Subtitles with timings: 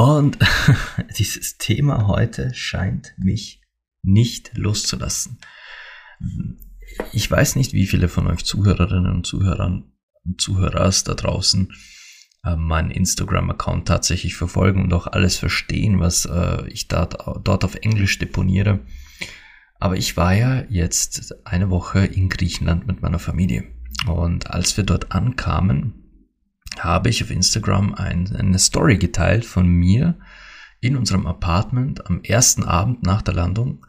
[0.00, 0.38] Und
[1.18, 3.60] dieses Thema heute scheint mich
[4.02, 5.38] nicht loszulassen.
[7.12, 9.92] Ich weiß nicht, wie viele von euch Zuhörerinnen und Zuhörern,
[10.38, 11.74] Zuhörers da draußen
[12.46, 17.74] äh, meinen Instagram-Account tatsächlich verfolgen und auch alles verstehen, was äh, ich dort, dort auf
[17.74, 18.80] Englisch deponiere.
[19.80, 23.64] Aber ich war ja jetzt eine Woche in Griechenland mit meiner Familie.
[24.06, 25.99] Und als wir dort ankamen,
[26.78, 30.18] habe ich auf Instagram ein, eine Story geteilt von mir
[30.80, 33.86] in unserem Apartment am ersten Abend nach der Landung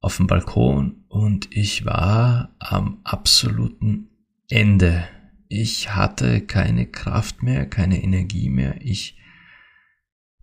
[0.00, 4.10] auf dem Balkon und ich war am absoluten
[4.48, 5.04] Ende.
[5.48, 8.76] Ich hatte keine Kraft mehr, keine Energie mehr.
[8.80, 9.16] Ich,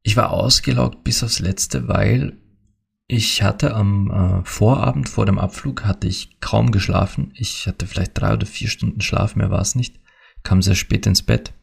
[0.01, 2.37] ich war ausgelaugt bis aufs Letzte, weil
[3.07, 7.33] ich hatte am äh, Vorabend vor dem Abflug hatte ich kaum geschlafen.
[7.35, 9.99] Ich hatte vielleicht drei oder vier Stunden Schlaf, mehr war es nicht.
[10.43, 11.53] Kam sehr spät ins Bett.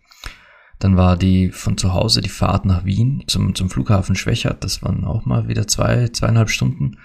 [0.78, 4.62] Dann war die von zu Hause die Fahrt nach Wien zum, zum Flughafen Schwächert.
[4.62, 6.98] Das waren auch mal wieder zwei, zweieinhalb Stunden.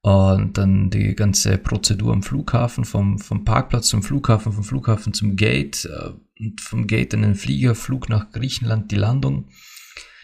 [0.00, 5.34] Und dann die ganze Prozedur am Flughafen, vom, vom Parkplatz zum Flughafen, vom Flughafen zum
[5.34, 9.48] Gate, äh, und vom Gate in den Flieger, Flug nach Griechenland, die Landung.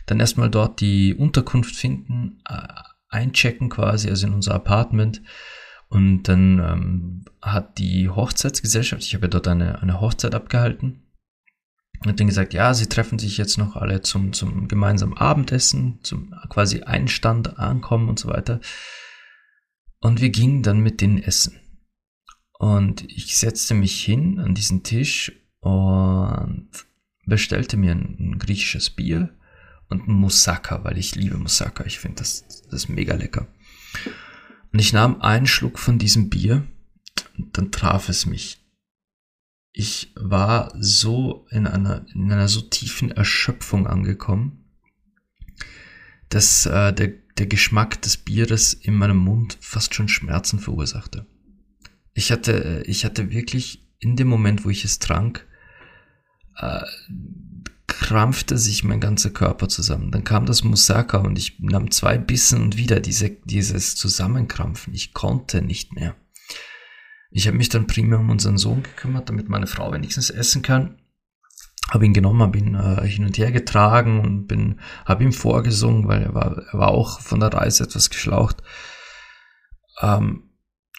[0.06, 2.68] Dann erstmal dort die Unterkunft finden, äh,
[3.08, 5.22] einchecken quasi, also in unser Apartment.
[5.94, 11.04] Und dann ähm, hat die Hochzeitsgesellschaft, ich habe ja dort eine, eine Hochzeit abgehalten,
[12.04, 16.34] hat dann gesagt, ja, sie treffen sich jetzt noch alle zum, zum gemeinsamen Abendessen, zum
[16.48, 18.60] quasi Einstand ankommen und so weiter.
[20.00, 21.60] Und wir gingen dann mit denen essen.
[22.58, 25.30] Und ich setzte mich hin an diesen Tisch
[25.60, 26.70] und
[27.24, 29.32] bestellte mir ein, ein griechisches Bier
[29.88, 31.84] und Moussaka, weil ich liebe Moussaka.
[31.84, 33.46] Ich finde das, das mega lecker.
[34.74, 36.66] Und ich nahm einen Schluck von diesem Bier
[37.38, 38.60] und dann traf es mich.
[39.70, 44.64] Ich war so in einer, in einer so tiefen Erschöpfung angekommen,
[46.28, 47.06] dass äh, der,
[47.38, 51.24] der Geschmack des Bieres in meinem Mund fast schon Schmerzen verursachte.
[52.12, 55.46] Ich hatte, ich hatte wirklich in dem Moment, wo ich es trank,
[56.56, 56.82] äh,
[57.86, 60.10] krampfte sich mein ganzer Körper zusammen.
[60.10, 64.94] Dann kam das Musaka und ich nahm zwei Bissen und wieder diese, dieses Zusammenkrampfen.
[64.94, 66.14] Ich konnte nicht mehr.
[67.30, 70.98] Ich habe mich dann primär um unseren Sohn gekümmert, damit meine Frau wenigstens essen kann.
[71.90, 76.08] Habe ihn genommen, habe ihn äh, hin und her getragen und bin, habe ihm vorgesungen,
[76.08, 78.62] weil er war, er war auch von der Reise etwas geschlaucht.
[80.00, 80.50] Ähm,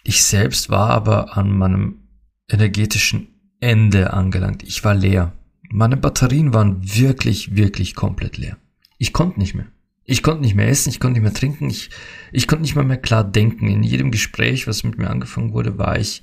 [0.04, 2.08] ich selbst war aber an meinem
[2.48, 4.62] energetischen Ende angelangt.
[4.62, 5.32] Ich war leer.
[5.76, 8.56] Meine Batterien waren wirklich, wirklich komplett leer.
[8.96, 9.66] Ich konnte nicht mehr.
[10.04, 11.90] Ich konnte nicht mehr essen, ich konnte nicht mehr trinken, ich,
[12.32, 13.68] ich konnte nicht mal mehr klar denken.
[13.68, 16.22] In jedem Gespräch, was mit mir angefangen wurde, war ich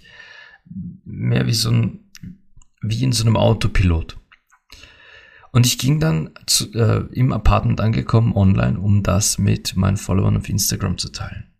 [1.05, 1.99] mehr wie so ein,
[2.81, 4.17] wie in so einem Autopilot.
[5.51, 10.37] Und ich ging dann zu, äh, im Apartment angekommen online, um das mit meinen Followern
[10.37, 11.53] auf Instagram zu teilen.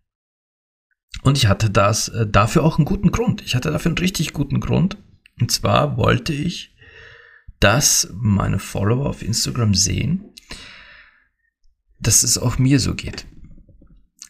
[1.22, 3.44] Und ich hatte das äh, dafür auch einen guten Grund.
[3.44, 4.98] Ich hatte dafür einen richtig guten Grund.
[5.40, 6.73] Und zwar wollte ich
[7.60, 10.26] dass meine Follower auf Instagram sehen,
[12.00, 13.26] dass es auch mir so geht.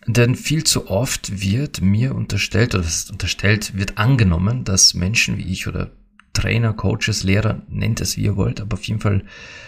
[0.06, 5.52] Denn viel zu oft wird mir unterstellt, oder das unterstellt, wird angenommen, dass Menschen wie
[5.52, 5.92] ich oder
[6.34, 9.24] Trainer, Coaches, Lehrer, nennt es wie ihr wollt, aber auf jeden Fall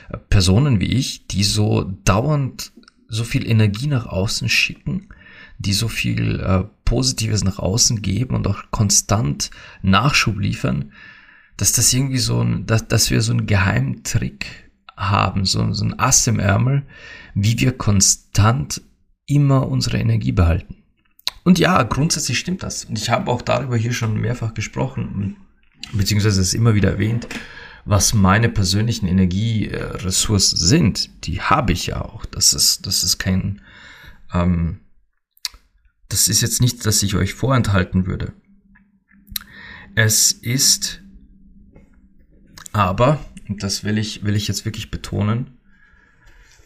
[0.10, 2.74] äh, Personen wie ich, die so dauernd
[3.08, 5.10] so viel Energie nach außen schicken,
[5.60, 9.52] die so viel äh, Positives nach außen geben und auch konstant
[9.84, 10.92] Nachschub liefern,
[11.58, 16.00] dass das irgendwie so ein, dass, dass wir so einen Geheimtrick haben, so, so ein
[16.00, 16.84] Ass im Ärmel,
[17.34, 18.82] wie wir konstant
[19.26, 20.78] immer unsere Energie behalten.
[21.44, 22.86] Und ja, grundsätzlich stimmt das.
[22.86, 25.38] Und ich habe auch darüber hier schon mehrfach gesprochen,
[25.94, 27.28] beziehungsweise es immer wieder erwähnt,
[27.86, 31.26] was meine persönlichen Energieressourcen sind.
[31.26, 32.26] Die habe ich ja auch.
[32.26, 33.62] Das ist, das ist kein,
[34.34, 34.80] ähm,
[36.10, 38.34] das ist jetzt nicht, dass ich euch vorenthalten würde.
[39.94, 41.04] Es ist
[42.76, 45.58] aber, und das will ich, will ich jetzt wirklich betonen,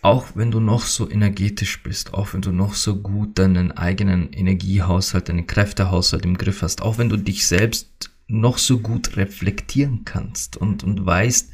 [0.01, 4.33] auch wenn du noch so energetisch bist, auch wenn du noch so gut deinen eigenen
[4.33, 10.03] Energiehaushalt, deinen Kräftehaushalt im Griff hast, auch wenn du dich selbst noch so gut reflektieren
[10.05, 11.51] kannst und, und weißt,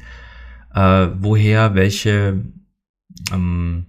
[0.74, 2.42] äh, woher welche,
[3.32, 3.86] ähm,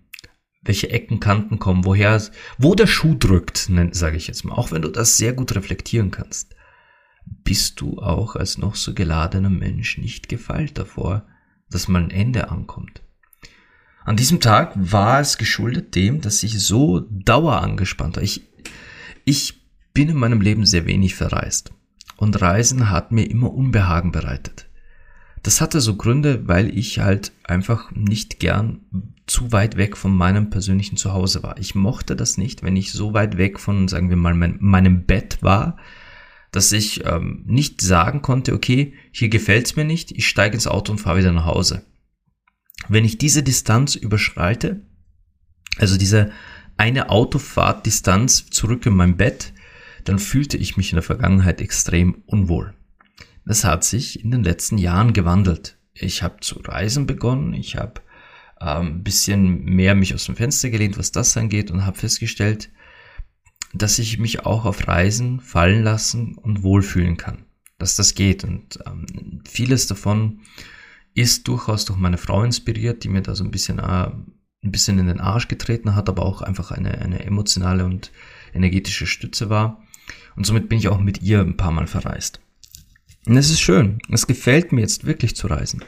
[0.62, 2.22] welche Ecken, Kanten kommen, woher,
[2.58, 4.56] wo der Schuh drückt, sage ich jetzt mal.
[4.56, 6.57] Auch wenn du das sehr gut reflektieren kannst,
[7.44, 11.26] bist du auch als noch so geladener Mensch nicht gefeilt davor,
[11.70, 13.02] dass mal ein Ende ankommt.
[14.04, 18.24] An diesem Tag war es geschuldet dem, dass ich so dauerangespannt war.
[18.24, 18.48] Ich,
[19.26, 19.62] ich
[19.94, 21.74] bin in meinem Leben sehr wenig verreist.
[22.16, 24.68] Und Reisen hat mir immer Unbehagen bereitet.
[25.44, 28.82] Das hatte so Gründe, weil ich halt einfach nicht gern
[29.28, 31.58] zu weit weg von meinem persönlichen Zuhause war.
[31.58, 35.06] Ich mochte das nicht, wenn ich so weit weg von, sagen wir mal, mein, meinem
[35.06, 35.78] Bett war,
[36.58, 40.92] dass ich ähm, nicht sagen konnte, okay, hier gefällt's mir nicht, ich steige ins Auto
[40.92, 41.86] und fahre wieder nach Hause.
[42.90, 44.82] Wenn ich diese Distanz überschreite,
[45.78, 46.32] also diese
[46.76, 49.54] eine Autofahrtdistanz zurück in mein Bett,
[50.04, 52.74] dann fühlte ich mich in der Vergangenheit extrem unwohl.
[53.46, 55.78] Das hat sich in den letzten Jahren gewandelt.
[55.94, 58.02] Ich habe zu reisen begonnen, ich habe
[58.56, 62.72] ein ähm, bisschen mehr mich aus dem Fenster gelehnt, was das angeht und habe festgestellt,
[63.82, 67.46] dass ich mich auch auf Reisen fallen lassen und wohlfühlen kann,
[67.78, 70.42] dass das geht und ähm, vieles davon
[71.14, 75.00] ist durchaus durch meine Frau inspiriert, die mir da so ein bisschen, äh, ein bisschen
[75.00, 78.12] in den Arsch getreten hat, aber auch einfach eine, eine emotionale und
[78.54, 79.82] energetische Stütze war.
[80.36, 82.40] Und somit bin ich auch mit ihr ein paar Mal verreist.
[83.26, 83.98] Und es ist schön.
[84.12, 85.84] Es gefällt mir jetzt wirklich zu reisen.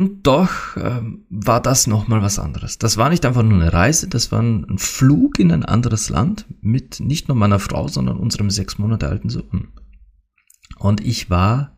[0.00, 2.78] Und doch ähm, war das nochmal was anderes.
[2.78, 6.46] Das war nicht einfach nur eine Reise, das war ein Flug in ein anderes Land
[6.62, 9.68] mit nicht nur meiner Frau, sondern unserem sechs Monate alten Sohn.
[10.78, 11.76] Und ich war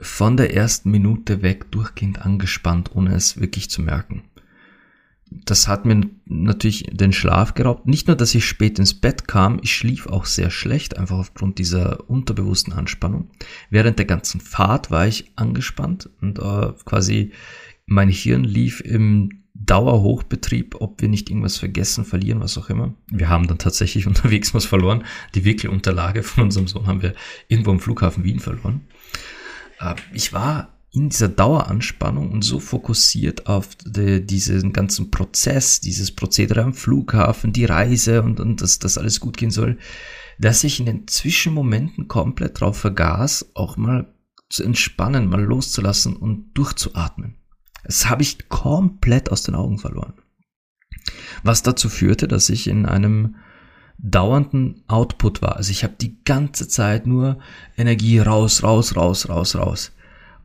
[0.00, 4.22] von der ersten Minute weg durchgehend angespannt, ohne es wirklich zu merken.
[5.30, 7.86] Das hat mir natürlich den Schlaf geraubt.
[7.86, 11.58] Nicht nur, dass ich spät ins Bett kam, ich schlief auch sehr schlecht, einfach aufgrund
[11.58, 13.30] dieser unterbewussten Anspannung.
[13.70, 17.32] Während der ganzen Fahrt war ich angespannt und äh, quasi
[17.86, 22.94] mein Hirn lief im Dauerhochbetrieb, ob wir nicht irgendwas vergessen, verlieren, was auch immer.
[23.10, 25.04] Wir haben dann tatsächlich unterwegs was verloren.
[25.34, 27.14] Die Wickelunterlage von unserem Sohn haben wir
[27.48, 28.82] irgendwo am Flughafen Wien verloren.
[29.80, 36.10] Äh, ich war in dieser Daueranspannung und so fokussiert auf die, diesen ganzen Prozess, dieses
[36.10, 39.76] Prozedere am Flughafen, die Reise und, und dass das alles gut gehen soll,
[40.38, 44.10] dass ich in den Zwischenmomenten komplett drauf vergaß, auch mal
[44.48, 47.36] zu entspannen, mal loszulassen und durchzuatmen.
[47.84, 50.14] Das habe ich komplett aus den Augen verloren.
[51.42, 53.36] Was dazu führte, dass ich in einem
[53.98, 55.56] dauernden Output war.
[55.56, 57.38] Also ich habe die ganze Zeit nur
[57.76, 59.92] Energie raus, raus, raus, raus, raus.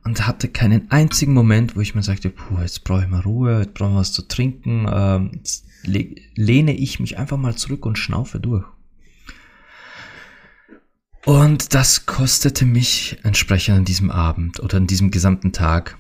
[0.04, 3.60] Und hatte keinen einzigen Moment, wo ich mir sagte, puh, jetzt brauche ich mal Ruhe,
[3.60, 4.88] jetzt brauche ich was zu trinken.
[4.92, 8.66] Ähm, jetzt lehne ich mich einfach mal zurück und schnaufe durch.
[11.26, 15.98] Und das kostete mich entsprechend an diesem Abend oder an diesem gesamten Tag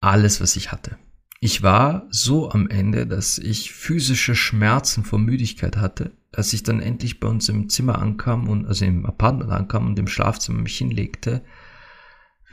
[0.00, 0.96] alles, was ich hatte.
[1.40, 6.80] Ich war so am Ende, dass ich physische Schmerzen vor Müdigkeit hatte als ich dann
[6.80, 10.76] endlich bei uns im Zimmer ankam und also im Apartment ankam und im Schlafzimmer mich
[10.76, 11.42] hinlegte,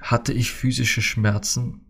[0.05, 1.81] hatte ich physische Schmerzen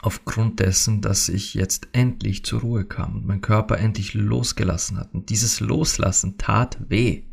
[0.00, 5.12] aufgrund dessen, dass ich jetzt endlich zur Ruhe kam und mein Körper endlich losgelassen hat.
[5.12, 7.24] Und dieses Loslassen tat weh.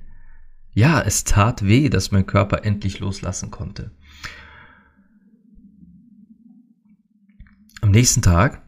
[0.74, 3.92] Ja, es tat weh, dass mein Körper endlich loslassen konnte.
[7.82, 8.62] Am nächsten Tag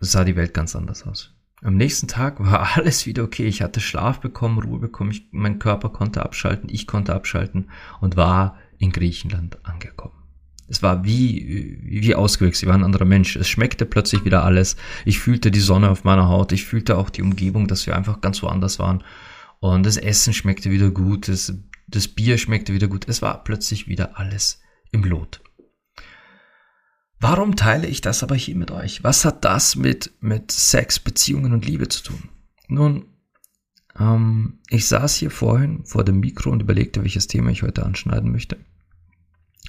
[0.00, 1.34] sah die Welt ganz anders aus.
[1.62, 3.46] Am nächsten Tag war alles wieder okay.
[3.46, 7.70] Ich hatte Schlaf bekommen, Ruhe bekommen, ich, mein Körper konnte abschalten, ich konnte abschalten
[8.02, 10.14] und war in Griechenland angekommen.
[10.68, 13.36] Es war wie, wie ausgewechselt, ich war ein anderer Mensch.
[13.36, 14.76] Es schmeckte plötzlich wieder alles.
[15.04, 18.20] Ich fühlte die Sonne auf meiner Haut, ich fühlte auch die Umgebung, dass wir einfach
[18.20, 19.02] ganz woanders waren.
[19.58, 21.52] Und das Essen schmeckte wieder gut, das,
[21.88, 23.08] das Bier schmeckte wieder gut.
[23.08, 24.60] Es war plötzlich wieder alles
[24.92, 25.42] im Lot.
[27.18, 29.04] Warum teile ich das aber hier mit euch?
[29.04, 32.28] Was hat das mit, mit Sex, Beziehungen und Liebe zu tun?
[32.68, 33.06] Nun,
[33.98, 38.30] ähm, ich saß hier vorhin vor dem Mikro und überlegte, welches Thema ich heute anschneiden
[38.30, 38.56] möchte.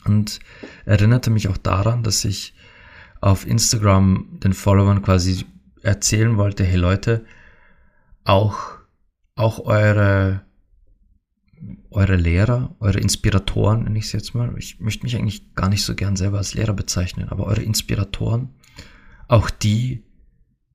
[0.05, 0.39] Und
[0.85, 2.53] erinnerte mich auch daran, dass ich
[3.19, 5.45] auf Instagram den Followern quasi
[5.83, 7.25] erzählen wollte, hey Leute,
[8.23, 8.57] auch,
[9.35, 10.41] auch eure
[11.91, 14.53] eure Lehrer, eure Inspiratoren, nenne ich es jetzt mal.
[14.57, 18.49] Ich möchte mich eigentlich gar nicht so gern selber als Lehrer bezeichnen, aber eure Inspiratoren,
[19.27, 20.03] auch die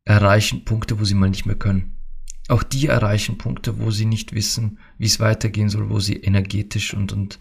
[0.04, 1.96] erreichen Punkte, wo sie mal nicht mehr können.
[2.48, 6.94] Auch die erreichen Punkte, wo sie nicht wissen, wie es weitergehen soll, wo sie energetisch
[6.94, 7.40] und, und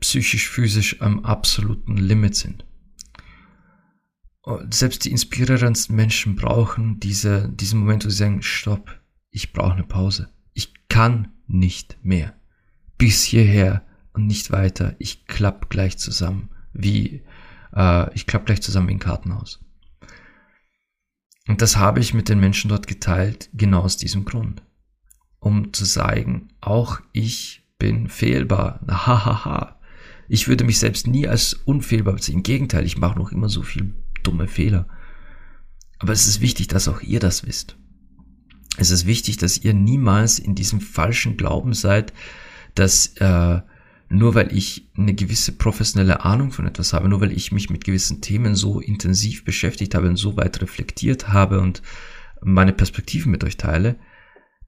[0.00, 2.64] psychisch, physisch am absoluten Limit sind.
[4.70, 9.00] Selbst die inspirierendsten Menschen brauchen diese, diesen Moment, wo sie sagen, stopp,
[9.30, 10.28] ich brauche eine Pause.
[10.54, 12.34] Ich kann nicht mehr
[12.96, 14.94] bis hierher und nicht weiter.
[14.98, 17.22] Ich klapp gleich zusammen, wie
[17.74, 19.60] äh, ich klapp gleich zusammen wie ein Kartenhaus.
[21.48, 24.62] Und das habe ich mit den Menschen dort geteilt, genau aus diesem Grund.
[25.38, 28.80] Um zu zeigen, auch ich bin fehlbar.
[28.88, 29.75] Hahaha.
[30.28, 32.36] Ich würde mich selbst nie als unfehlbar sehen.
[32.36, 34.88] Im Gegenteil, ich mache noch immer so viel dumme Fehler.
[35.98, 37.76] Aber es ist wichtig, dass auch ihr das wisst.
[38.76, 42.12] Es ist wichtig, dass ihr niemals in diesem falschen Glauben seid,
[42.74, 43.60] dass äh,
[44.08, 47.84] nur weil ich eine gewisse professionelle Ahnung von etwas habe, nur weil ich mich mit
[47.84, 51.82] gewissen Themen so intensiv beschäftigt habe und so weit reflektiert habe und
[52.42, 53.96] meine Perspektiven mit euch teile,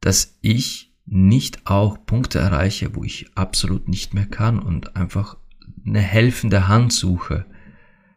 [0.01, 5.37] dass ich nicht auch Punkte erreiche, wo ich absolut nicht mehr kann und einfach
[5.89, 7.47] eine helfende Hand suche.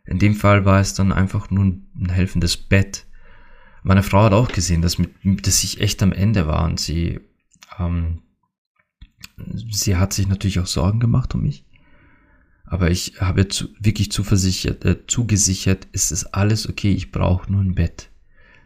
[0.06, 3.06] In dem Fall war es dann einfach nur ein helfendes Bett.
[3.84, 7.20] Meine Frau hat auch gesehen, dass, mit, dass ich echt am Ende war und sie
[7.80, 8.22] ähm,
[9.70, 11.66] sie hat sich natürlich auch Sorgen gemacht um mich.
[12.66, 17.62] Aber ich habe zu, wirklich zuversichert, äh, zugesichert, ist es alles okay, ich brauche nur
[17.62, 18.10] ein Bett.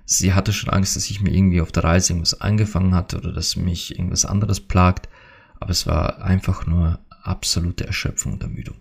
[0.05, 3.31] Sie hatte schon Angst, dass ich mir irgendwie auf der Reise irgendwas angefangen hatte oder
[3.31, 5.09] dass mich irgendwas anderes plagt.
[5.59, 8.75] Aber es war einfach nur absolute Erschöpfung und Ermüdung.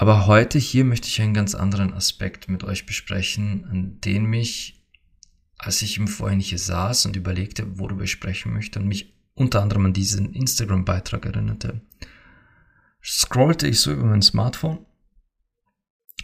[0.00, 4.82] Aber heute hier möchte ich einen ganz anderen Aspekt mit euch besprechen, an den mich
[5.58, 9.60] als ich im Vorhin hier saß und überlegte, worüber ich sprechen möchte und mich unter
[9.60, 11.82] anderem an diesen Instagram-Beitrag erinnerte,
[13.04, 14.86] scrollte ich so über mein Smartphone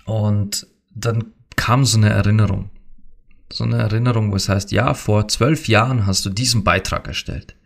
[0.06, 2.70] und dann kam so eine Erinnerung.
[3.52, 7.56] So eine Erinnerung, wo es heißt, ja, vor zwölf Jahren hast du diesen Beitrag erstellt.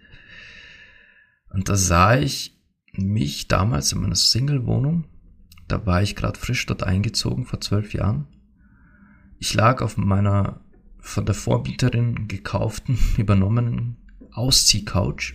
[1.51, 2.59] Und da sah ich
[2.95, 5.05] mich damals in meiner Single-Wohnung.
[5.71, 8.27] Da war ich gerade frisch dort eingezogen vor zwölf Jahren.
[9.39, 10.61] Ich lag auf meiner
[10.99, 13.97] von der Vorbieterin gekauften, übernommenen
[14.33, 15.35] Ausziehcouch.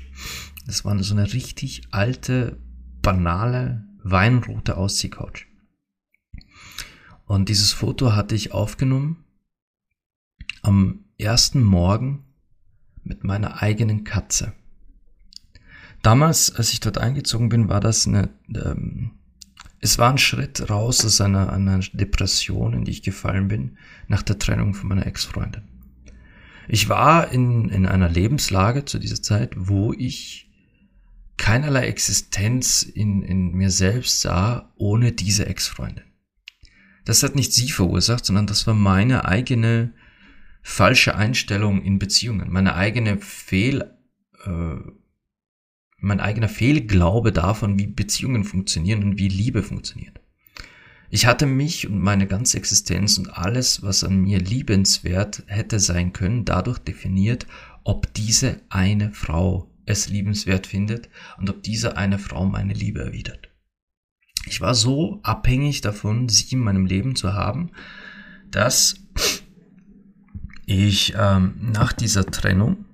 [0.66, 2.60] Das war so eine richtig alte,
[3.02, 5.46] banale, weinrote Ausziehcouch.
[7.26, 9.24] Und dieses Foto hatte ich aufgenommen
[10.64, 12.26] am ersten Morgen
[13.04, 14.54] mit meiner eigenen Katze.
[16.02, 19.12] Damals, als ich dort eingezogen bin, war das eine, ähm,
[19.80, 23.78] es war ein Schritt raus aus einer, einer Depression, in die ich gefallen bin,
[24.08, 25.64] nach der Trennung von meiner Ex-Freundin.
[26.68, 30.50] Ich war in, in einer Lebenslage zu dieser Zeit, wo ich
[31.38, 36.06] keinerlei Existenz in, in mir selbst sah ohne diese Ex-Freundin.
[37.04, 39.94] Das hat nicht sie verursacht, sondern das war meine eigene
[40.64, 43.92] falsche Einstellung in Beziehungen, meine eigene Fehl,
[44.46, 44.76] äh,
[46.06, 50.20] mein eigener Fehlglaube davon, wie Beziehungen funktionieren und wie Liebe funktioniert.
[51.10, 56.14] Ich hatte mich und meine ganze Existenz und alles, was an mir liebenswert hätte sein
[56.14, 57.48] können, dadurch definiert,
[57.84, 63.50] ob diese eine Frau es liebenswert findet und ob diese eine Frau meine Liebe erwidert.
[64.48, 67.72] Ich war so abhängig davon, sie in meinem Leben zu haben,
[68.52, 68.96] dass
[70.66, 72.85] ich ähm, nach dieser Trennung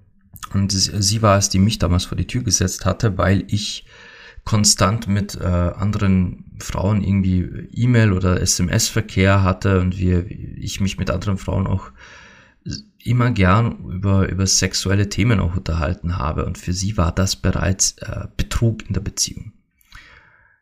[0.54, 3.86] und sie war es, die mich damals vor die Tür gesetzt hatte, weil ich
[4.44, 7.42] konstant mit äh, anderen Frauen irgendwie
[7.74, 11.92] E-Mail oder SMS-Verkehr hatte und wir, ich mich mit anderen Frauen auch
[13.04, 16.46] immer gern über, über sexuelle Themen auch unterhalten habe.
[16.46, 19.54] Und für sie war das bereits äh, Betrug in der Beziehung.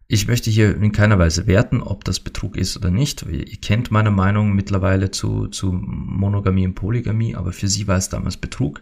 [0.07, 3.23] Ich möchte hier in keiner Weise werten, ob das Betrug ist oder nicht.
[3.23, 8.09] Ihr kennt meine Meinung mittlerweile zu, zu Monogamie und Polygamie, aber für sie war es
[8.09, 8.81] damals Betrug.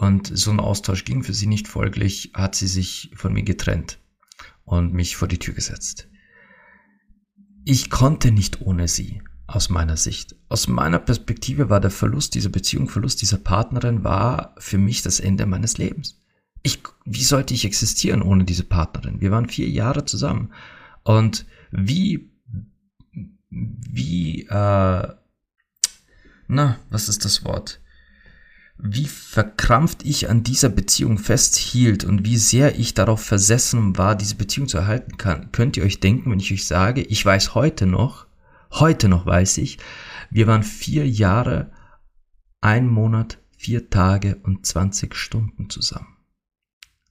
[0.00, 3.98] Und so ein Austausch ging für sie nicht folglich, hat sie sich von mir getrennt
[4.64, 6.08] und mich vor die Tür gesetzt.
[7.66, 10.36] Ich konnte nicht ohne sie, aus meiner Sicht.
[10.48, 15.20] Aus meiner Perspektive war der Verlust dieser Beziehung, Verlust dieser Partnerin, war für mich das
[15.20, 16.18] Ende meines Lebens.
[16.62, 19.20] Ich, wie sollte ich existieren ohne diese Partnerin?
[19.20, 20.54] Wir waren vier Jahre zusammen.
[21.02, 22.32] Und wie,
[23.50, 25.08] wie, äh,
[26.48, 27.79] na, was ist das Wort?
[28.82, 34.36] Wie verkrampft ich an dieser Beziehung festhielt und wie sehr ich darauf versessen war, diese
[34.36, 37.86] Beziehung zu erhalten kann, könnt ihr euch denken, wenn ich euch sage, ich weiß heute
[37.86, 38.26] noch,
[38.72, 39.78] heute noch weiß ich,
[40.30, 41.72] wir waren vier Jahre,
[42.60, 46.16] ein Monat, vier Tage und 20 Stunden zusammen.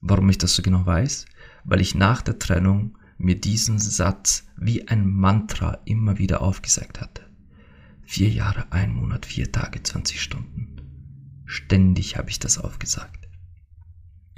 [0.01, 1.25] Warum ich das so genau weiß?
[1.65, 7.23] Weil ich nach der Trennung mir diesen Satz wie ein Mantra immer wieder aufgesagt hatte.
[8.03, 10.68] Vier Jahre, ein Monat, vier Tage, 20 Stunden.
[11.51, 13.27] Ständig habe ich das aufgesagt,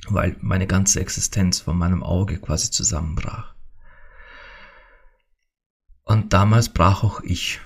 [0.07, 3.53] weil meine ganze Existenz von meinem Auge quasi zusammenbrach.
[6.03, 7.59] Und damals brach auch ich.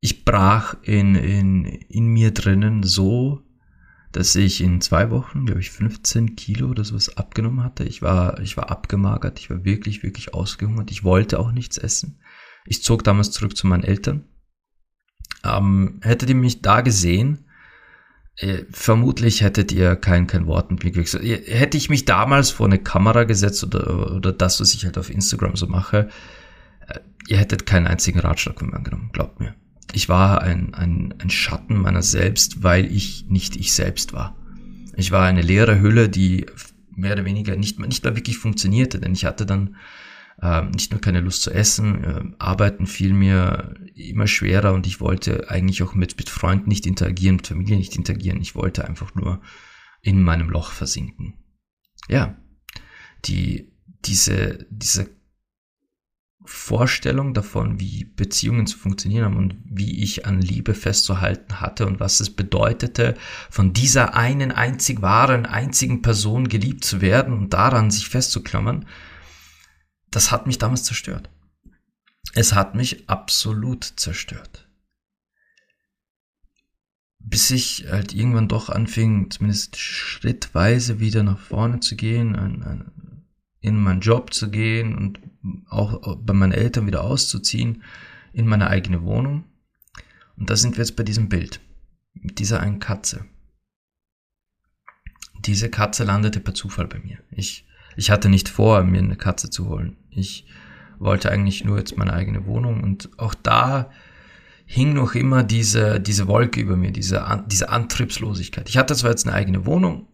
[0.00, 3.42] Ich brach in, in, in mir drinnen so,
[4.12, 7.84] dass ich in zwei Wochen, glaube ich, 15 Kilo oder sowas abgenommen hatte.
[7.84, 10.90] Ich war, ich war abgemagert, ich war wirklich, wirklich ausgehungert.
[10.90, 12.20] Ich wollte auch nichts essen.
[12.66, 14.26] Ich zog damals zurück zu meinen Eltern
[15.42, 17.46] Ähm, hättet ihr mich da gesehen,
[18.70, 21.24] vermutlich hättet ihr kein, kein Wort mit mir gesagt.
[21.24, 25.10] Hätte ich mich damals vor eine Kamera gesetzt oder, oder das, was ich halt auf
[25.10, 26.08] Instagram so mache,
[26.88, 26.98] äh,
[27.28, 29.54] ihr hättet keinen einzigen Ratschlag von mir angenommen, glaubt mir.
[29.92, 34.34] Ich war ein, ein, ein Schatten meiner selbst, weil ich nicht ich selbst war.
[34.96, 36.46] Ich war eine leere Hülle, die
[36.94, 39.76] mehr oder weniger nicht, nicht mehr wirklich funktionierte, denn ich hatte dann
[40.40, 45.00] äh, nicht nur keine Lust zu essen, äh, arbeiten fiel mir immer schwerer und ich
[45.00, 48.40] wollte eigentlich auch mit, mit Freunden nicht interagieren, mit Familie nicht interagieren.
[48.40, 49.40] Ich wollte einfach nur
[50.00, 51.34] in meinem Loch versinken.
[52.08, 52.36] Ja,
[53.24, 53.72] die,
[54.04, 55.08] diese, diese
[56.44, 62.00] Vorstellung davon, wie Beziehungen zu funktionieren haben und wie ich an Liebe festzuhalten hatte und
[62.00, 63.14] was es bedeutete,
[63.48, 68.86] von dieser einen einzig wahren, einzigen Person geliebt zu werden und daran sich festzuklammern,
[70.12, 71.28] das hat mich damals zerstört.
[72.34, 74.68] Es hat mich absolut zerstört.
[77.18, 82.84] Bis ich halt irgendwann doch anfing, zumindest schrittweise wieder nach vorne zu gehen,
[83.60, 85.20] in meinen Job zu gehen und
[85.68, 87.82] auch bei meinen Eltern wieder auszuziehen,
[88.32, 89.44] in meine eigene Wohnung.
[90.36, 91.60] Und da sind wir jetzt bei diesem Bild,
[92.14, 93.24] mit dieser einen Katze.
[95.40, 97.18] Diese Katze landete per Zufall bei mir.
[97.30, 97.66] Ich
[97.96, 99.96] ich hatte nicht vor, mir eine Katze zu holen.
[100.14, 100.46] Ich
[100.98, 103.90] wollte eigentlich nur jetzt meine eigene Wohnung und auch da
[104.64, 108.68] hing noch immer diese, diese Wolke über mir, diese, diese Antriebslosigkeit.
[108.68, 110.08] Ich hatte zwar jetzt eine eigene Wohnung,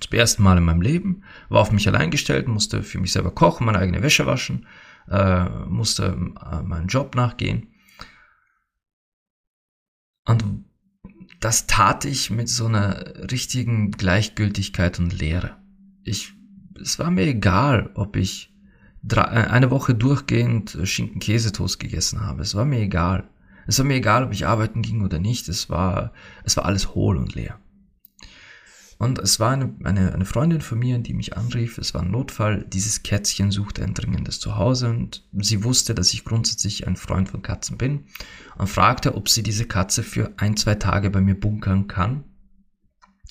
[0.00, 3.30] zum ersten Mal in meinem Leben, war auf mich allein gestellt, musste für mich selber
[3.30, 4.66] kochen, meine eigene Wäsche waschen,
[5.08, 7.68] äh, musste äh, meinen Job nachgehen.
[10.24, 10.44] Und
[11.40, 15.56] das tat ich mit so einer richtigen Gleichgültigkeit und Leere.
[16.04, 16.34] Ich
[16.80, 18.51] es war mir egal, ob ich
[19.02, 22.42] drei, äh, eine Woche durchgehend Schinken-Käsetoast gegessen habe.
[22.42, 23.28] Es war mir egal.
[23.66, 25.48] Es war mir egal, ob ich arbeiten ging oder nicht.
[25.48, 26.12] Es war,
[26.44, 27.58] es war alles hohl und leer.
[28.98, 31.76] Und es war eine, eine, eine Freundin von mir, die mich anrief.
[31.78, 32.64] Es war ein Notfall.
[32.72, 37.42] Dieses Kätzchen suchte ein dringendes Zuhause und sie wusste, dass ich grundsätzlich ein Freund von
[37.42, 38.04] Katzen bin
[38.58, 42.22] und fragte, ob sie diese Katze für ein, zwei Tage bei mir bunkern kann,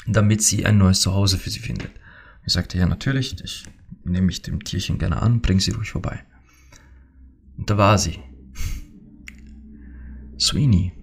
[0.07, 1.91] damit sie ein neues Zuhause für sie findet.
[2.45, 3.63] Ich sagte, ja, natürlich, ich
[4.03, 6.23] nehme mich dem Tierchen gerne an, bring sie ruhig vorbei.
[7.57, 8.19] Und da war sie.
[10.39, 10.93] Sweeney,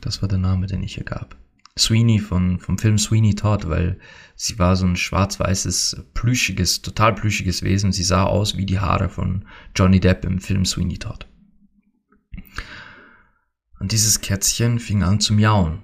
[0.00, 1.36] das war der Name, den ich ihr gab.
[1.78, 3.98] Sweeney von, vom Film Sweeney Todd, weil
[4.34, 7.92] sie war so ein schwarz-weißes, plüschiges, total plüschiges Wesen.
[7.92, 11.26] Sie sah aus wie die Haare von Johnny Depp im Film Sweeney Todd.
[13.78, 15.82] Und dieses Kätzchen fing an zu miauen.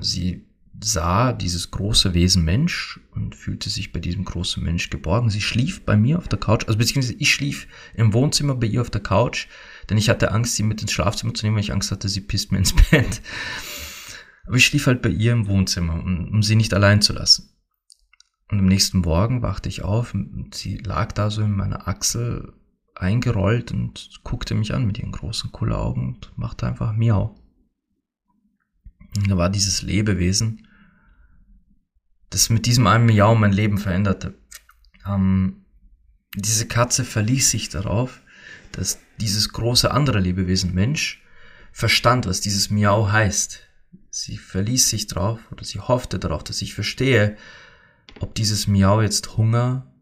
[0.00, 0.47] Sie
[0.80, 5.30] sah dieses große Wesen Mensch und fühlte sich bei diesem großen Mensch geborgen.
[5.30, 8.80] Sie schlief bei mir auf der Couch, also beziehungsweise ich schlief im Wohnzimmer bei ihr
[8.80, 9.48] auf der Couch,
[9.90, 12.20] denn ich hatte Angst, sie mit ins Schlafzimmer zu nehmen, weil ich Angst hatte, sie
[12.20, 13.22] pisst mir ins Bett.
[14.46, 17.50] Aber ich schlief halt bei ihr im Wohnzimmer, um, um sie nicht allein zu lassen.
[18.50, 22.54] Und am nächsten Morgen wachte ich auf und sie lag da so in meiner Achsel
[22.94, 27.34] eingerollt und guckte mich an mit ihren großen Kulleraugen und machte einfach Miau.
[29.16, 30.67] Und da war dieses Lebewesen,
[32.30, 34.34] das mit diesem einen Miau mein Leben veränderte.
[35.06, 35.64] Ähm,
[36.34, 38.20] diese Katze verließ sich darauf,
[38.72, 41.22] dass dieses große andere Lebewesen Mensch
[41.72, 43.60] verstand, was dieses Miau heißt.
[44.10, 47.36] Sie verließ sich darauf oder sie hoffte darauf, dass ich verstehe,
[48.20, 49.92] ob dieses Miau jetzt Hunger,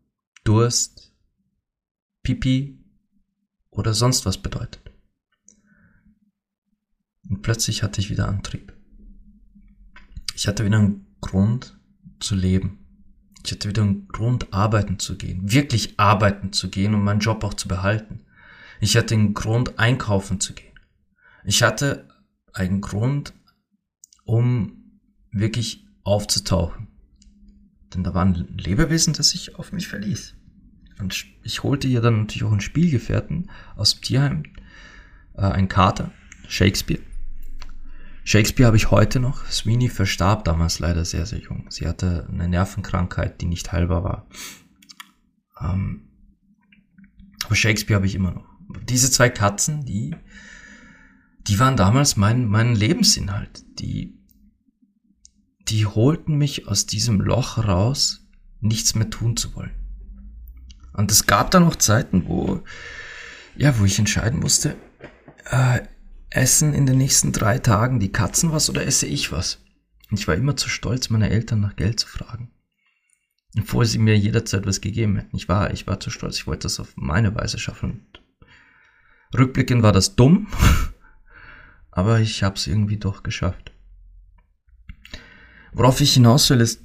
[0.44, 1.12] Durst,
[2.22, 2.78] Pipi
[3.70, 4.80] oder sonst was bedeutet.
[7.28, 8.72] Und plötzlich hatte ich wieder Antrieb.
[10.34, 11.75] Ich hatte wieder einen Grund,
[12.20, 12.78] zu leben.
[13.44, 17.44] Ich hatte wieder einen Grund, arbeiten zu gehen, wirklich arbeiten zu gehen und meinen Job
[17.44, 18.20] auch zu behalten.
[18.80, 20.74] Ich hatte einen Grund, einkaufen zu gehen.
[21.44, 22.08] Ich hatte
[22.52, 23.32] einen Grund,
[24.24, 25.00] um
[25.30, 26.88] wirklich aufzutauchen.
[27.94, 30.34] Denn da war ein Lebewesen, das sich auf mich verließ.
[30.98, 34.42] Und ich holte ihr dann natürlich auch einen Spielgefährten aus dem Tierheim,
[35.34, 36.12] äh, ein Kater,
[36.48, 37.02] Shakespeare.
[38.26, 39.46] Shakespeare habe ich heute noch.
[39.46, 41.66] Sweeney verstarb damals leider sehr, sehr jung.
[41.70, 44.28] Sie hatte eine Nervenkrankheit, die nicht heilbar war.
[45.60, 46.08] Ähm,
[47.44, 48.48] aber Shakespeare habe ich immer noch.
[48.88, 50.16] Diese zwei Katzen, die,
[51.46, 53.62] die waren damals mein, mein Lebensinhalt.
[53.78, 54.18] Die,
[55.68, 58.26] die holten mich aus diesem Loch raus,
[58.58, 59.70] nichts mehr tun zu wollen.
[60.94, 62.64] Und es gab dann noch Zeiten, wo,
[63.54, 64.74] ja, wo ich entscheiden musste,
[65.44, 65.82] äh,
[66.36, 69.64] essen in den nächsten drei Tagen die Katzen was oder esse ich was?
[70.10, 72.50] Ich war immer zu stolz, meine Eltern nach Geld zu fragen.
[73.58, 75.36] Obwohl sie mir jederzeit was gegeben hätten.
[75.36, 78.06] Ich war, ich war zu stolz, ich wollte das auf meine Weise schaffen.
[79.36, 80.48] Rückblickend war das dumm.
[81.90, 83.72] aber ich habe es irgendwie doch geschafft.
[85.72, 86.84] Worauf ich hinaus will, ist,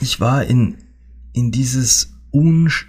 [0.00, 0.76] ich war in,
[1.32, 2.86] in dieses unsch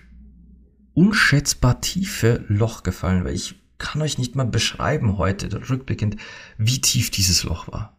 [0.94, 6.16] unschätzbar tiefe Loch gefallen, weil ich kann euch nicht mal beschreiben heute, rückblickend,
[6.58, 7.98] wie tief dieses Loch war.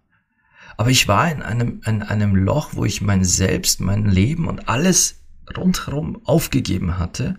[0.76, 4.68] Aber ich war in einem, in einem Loch, wo ich mein Selbst, mein Leben und
[4.68, 5.22] alles
[5.54, 7.38] rundherum aufgegeben hatte,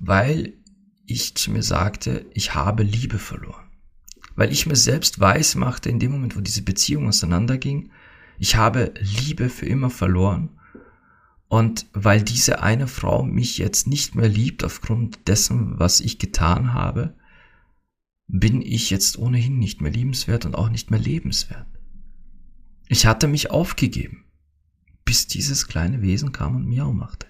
[0.00, 0.54] weil
[1.06, 3.70] ich zu mir sagte, ich habe Liebe verloren.
[4.34, 7.90] Weil ich mir selbst weiß machte, in dem Moment, wo diese Beziehung auseinanderging,
[8.38, 10.58] ich habe Liebe für immer verloren.
[11.52, 16.72] Und weil diese eine Frau mich jetzt nicht mehr liebt aufgrund dessen, was ich getan
[16.72, 17.14] habe,
[18.26, 21.66] bin ich jetzt ohnehin nicht mehr liebenswert und auch nicht mehr lebenswert.
[22.88, 24.24] Ich hatte mich aufgegeben,
[25.04, 27.26] bis dieses kleine Wesen kam und Miau machte.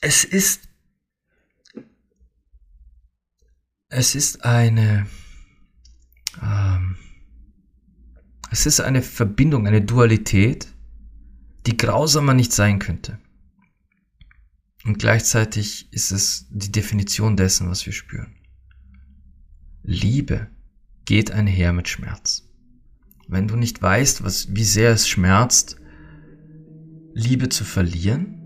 [0.00, 0.70] Es ist,
[3.90, 5.06] es ist eine,
[6.40, 6.96] ähm,
[8.50, 10.66] es ist eine Verbindung, eine Dualität,
[11.66, 13.18] die grausamer nicht sein könnte.
[14.84, 18.34] Und gleichzeitig ist es die Definition dessen, was wir spüren.
[19.82, 20.48] Liebe
[21.04, 22.48] geht einher mit Schmerz.
[23.28, 25.76] Wenn du nicht weißt, was, wie sehr es schmerzt,
[27.14, 28.36] Liebe zu verlieren,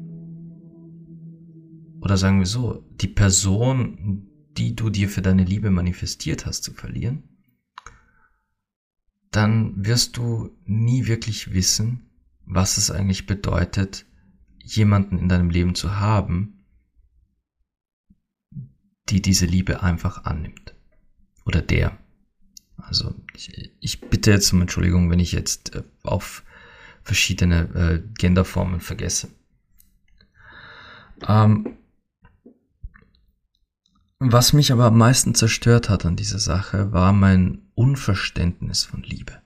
[2.00, 6.74] oder sagen wir so, die Person, die du dir für deine Liebe manifestiert hast, zu
[6.74, 7.22] verlieren,
[9.34, 12.10] dann wirst du nie wirklich wissen,
[12.46, 14.06] was es eigentlich bedeutet,
[14.62, 16.64] jemanden in deinem Leben zu haben,
[19.08, 20.74] die diese Liebe einfach annimmt.
[21.44, 21.98] Oder der.
[22.76, 26.44] Also ich, ich bitte jetzt um Entschuldigung, wenn ich jetzt äh, auf
[27.02, 29.28] verschiedene äh, Genderformen vergesse.
[31.26, 31.76] Ähm,
[34.18, 39.40] was mich aber am meisten zerstört hat an dieser Sache, war mein Unverständnis von Liebe.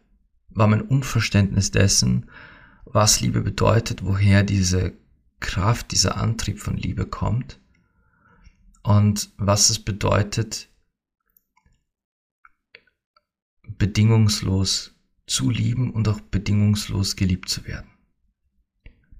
[0.49, 2.31] War mein Unverständnis dessen,
[2.85, 4.95] was Liebe bedeutet, woher diese
[5.41, 7.61] Kraft, dieser Antrieb von Liebe kommt
[8.83, 10.69] und was es bedeutet,
[13.77, 14.95] bedingungslos
[15.27, 17.89] zu lieben und auch bedingungslos geliebt zu werden.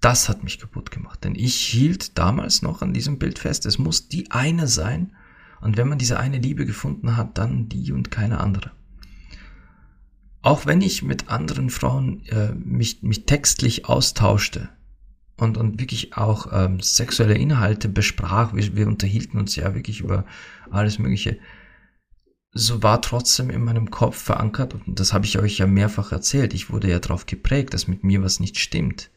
[0.01, 3.79] Das hat mich kaputt gemacht, denn ich hielt damals noch an diesem Bild fest, es
[3.79, 5.15] muss die eine sein
[5.61, 8.73] und wenn man diese eine Liebe gefunden hat, dann die und keine andere.
[10.43, 14.69] Auch wenn ich mit anderen Frauen äh, mich, mich textlich austauschte
[15.37, 20.25] und, und wirklich auch ähm, sexuelle Inhalte besprach, wir, wir unterhielten uns ja wirklich über
[20.71, 21.39] alles Mögliche,
[22.53, 26.55] so war trotzdem in meinem Kopf verankert, und das habe ich euch ja mehrfach erzählt,
[26.55, 29.11] ich wurde ja darauf geprägt, dass mit mir was nicht stimmt.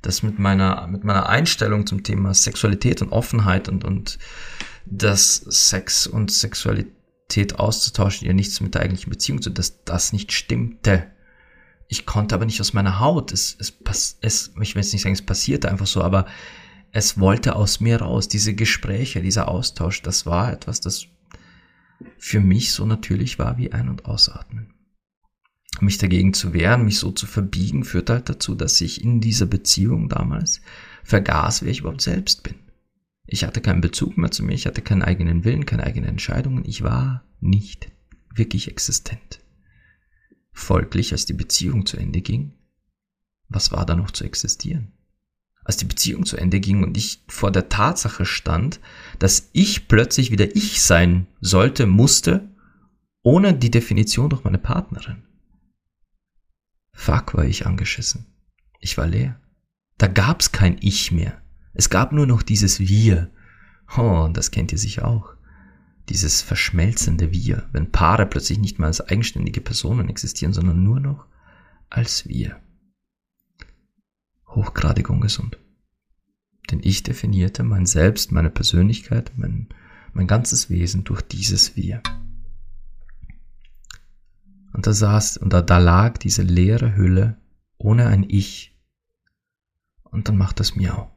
[0.00, 4.18] Dass mit meiner, mit meiner Einstellung zum Thema Sexualität und Offenheit und, und
[4.86, 6.97] dass Sex und Sexualität
[7.56, 11.06] auszutauschen ja nichts mit der eigentlichen Beziehung zu, dass das nicht stimmte.
[11.88, 13.32] Ich konnte aber nicht aus meiner Haut.
[13.32, 16.26] Es, es, es, ich will jetzt nicht sagen, es passierte einfach so, aber
[16.92, 18.28] es wollte aus mir raus.
[18.28, 21.06] Diese Gespräche, dieser Austausch, das war etwas, das
[22.18, 24.74] für mich so natürlich war wie Ein- und Ausatmen.
[25.80, 29.46] Mich dagegen zu wehren, mich so zu verbiegen, führt halt dazu, dass ich in dieser
[29.46, 30.60] Beziehung damals
[31.04, 32.54] vergaß, wer ich überhaupt selbst bin.
[33.30, 36.64] Ich hatte keinen Bezug mehr zu mir, ich hatte keinen eigenen Willen, keine eigenen Entscheidungen,
[36.64, 37.92] ich war nicht
[38.34, 39.40] wirklich existent.
[40.50, 42.54] Folglich, als die Beziehung zu Ende ging,
[43.50, 44.92] was war da noch zu existieren?
[45.62, 48.80] Als die Beziehung zu Ende ging und ich vor der Tatsache stand,
[49.18, 52.48] dass ich plötzlich wieder ich sein sollte, musste,
[53.22, 55.24] ohne die Definition durch meine Partnerin.
[56.92, 58.24] Fuck, war ich angeschissen.
[58.80, 59.38] Ich war leer.
[59.98, 61.42] Da gab's kein Ich mehr.
[61.78, 63.30] Es gab nur noch dieses Wir.
[63.96, 65.34] Oh, das kennt ihr sicher auch.
[66.08, 71.26] Dieses verschmelzende Wir, wenn Paare plötzlich nicht mehr als eigenständige Personen existieren, sondern nur noch
[71.88, 72.60] als Wir.
[74.48, 75.56] Hochgradig ungesund.
[76.72, 79.68] Denn ich definierte mein Selbst, meine Persönlichkeit, mein,
[80.12, 82.02] mein ganzes Wesen durch dieses Wir.
[84.72, 87.36] Und da saß, und da, da lag diese leere Hülle
[87.76, 88.76] ohne ein Ich.
[90.02, 91.14] Und dann macht das Miau.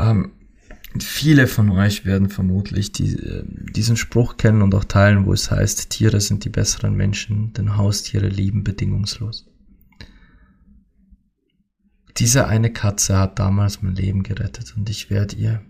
[0.00, 0.32] Ähm,
[0.98, 5.50] viele von euch werden vermutlich die, äh, diesen Spruch kennen und auch teilen, wo es
[5.50, 9.46] heißt, Tiere sind die besseren Menschen, denn Haustiere lieben bedingungslos.
[12.16, 15.62] Diese eine Katze hat damals mein Leben gerettet und ich werde ihr,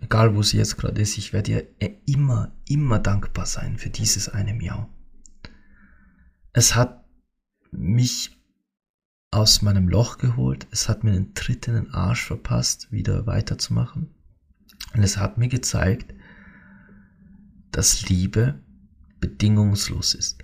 [0.00, 4.28] egal wo sie jetzt gerade ist, ich werde ihr immer, immer dankbar sein für dieses
[4.28, 4.88] eine Miau.
[6.52, 7.04] Es hat
[7.72, 8.35] mich
[9.36, 10.66] aus meinem Loch geholt.
[10.70, 14.08] Es hat mir einen Tritt in den Arsch verpasst, wieder weiterzumachen.
[14.94, 16.14] Und es hat mir gezeigt,
[17.70, 18.58] dass Liebe
[19.20, 20.38] bedingungslos ist.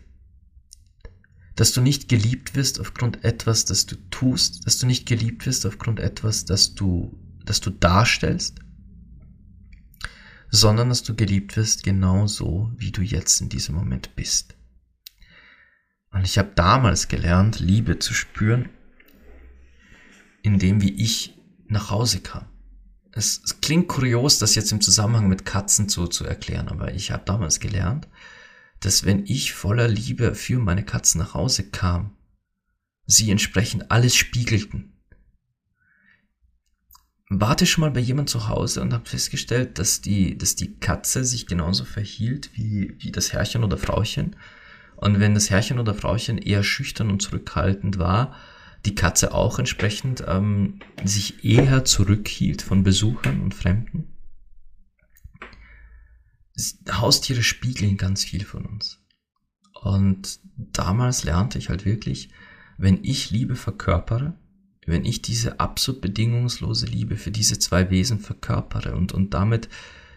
[1.57, 5.65] Dass du nicht geliebt wirst aufgrund etwas, das du tust, dass du nicht geliebt wirst
[5.65, 8.59] aufgrund etwas, das du, das du darstellst,
[10.51, 14.55] sondern dass du geliebt wirst genau so, wie du jetzt in diesem Moment bist.
[16.11, 18.69] Und ich habe damals gelernt, Liebe zu spüren,
[20.43, 22.47] indem wie ich nach Hause kam.
[23.13, 27.11] Es, es klingt kurios, das jetzt im Zusammenhang mit Katzen so zu erklären, aber ich
[27.11, 28.09] habe damals gelernt,
[28.81, 32.17] dass wenn ich voller Liebe für meine Katzen nach Hause kam,
[33.07, 34.93] sie entsprechend alles spiegelten
[37.41, 41.25] warte schon mal bei jemand zu Hause und habe festgestellt, dass die, dass die Katze
[41.25, 44.37] sich genauso verhielt wie, wie das Herrchen oder Frauchen.
[44.97, 48.37] Und wenn das Herrchen oder Frauchen eher schüchtern und zurückhaltend war,
[48.85, 54.09] die Katze auch entsprechend ähm, sich eher zurückhielt von Besuchern und Fremden.
[56.91, 59.01] Haustiere spiegeln ganz viel von uns.
[59.81, 62.31] Und damals lernte ich halt wirklich,
[62.77, 64.39] wenn ich Liebe verkörpere,
[64.87, 69.69] wenn ich diese absolut bedingungslose Liebe für diese zwei Wesen verkörpere und, und damit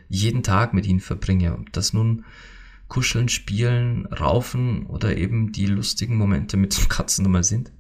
[0.07, 2.25] jeden Tag mit ihnen verbringe, ob das nun
[2.87, 7.71] Kuscheln, Spielen, Raufen oder eben die lustigen Momente mit dem Katzennummer sind,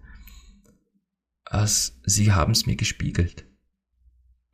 [1.45, 3.45] als sie haben es mir gespiegelt.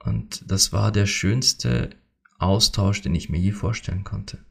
[0.04, 1.92] Und das war der schönste
[2.40, 4.44] Austausch, den ich mir je vorstellen konnte.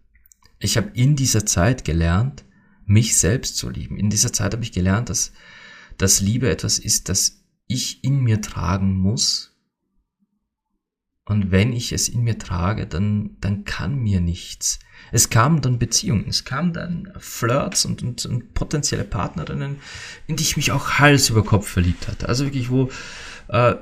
[0.59, 2.45] Ich habe in dieser Zeit gelernt,
[2.85, 3.97] mich selbst zu lieben.
[3.97, 5.33] In dieser Zeit habe ich gelernt, dass,
[5.97, 9.50] dass Liebe etwas ist, das ich in mir tragen muss.
[11.31, 14.81] Und wenn ich es in mir trage, dann, dann kann mir nichts.
[15.13, 19.77] Es kamen dann Beziehungen, es kamen dann Flirts und, und, und potenzielle Partnerinnen,
[20.27, 22.29] in die ich mich auch Hals über Kopf verliebt hatte.
[22.29, 22.91] Also wirklich, wo
[23.47, 23.77] äh,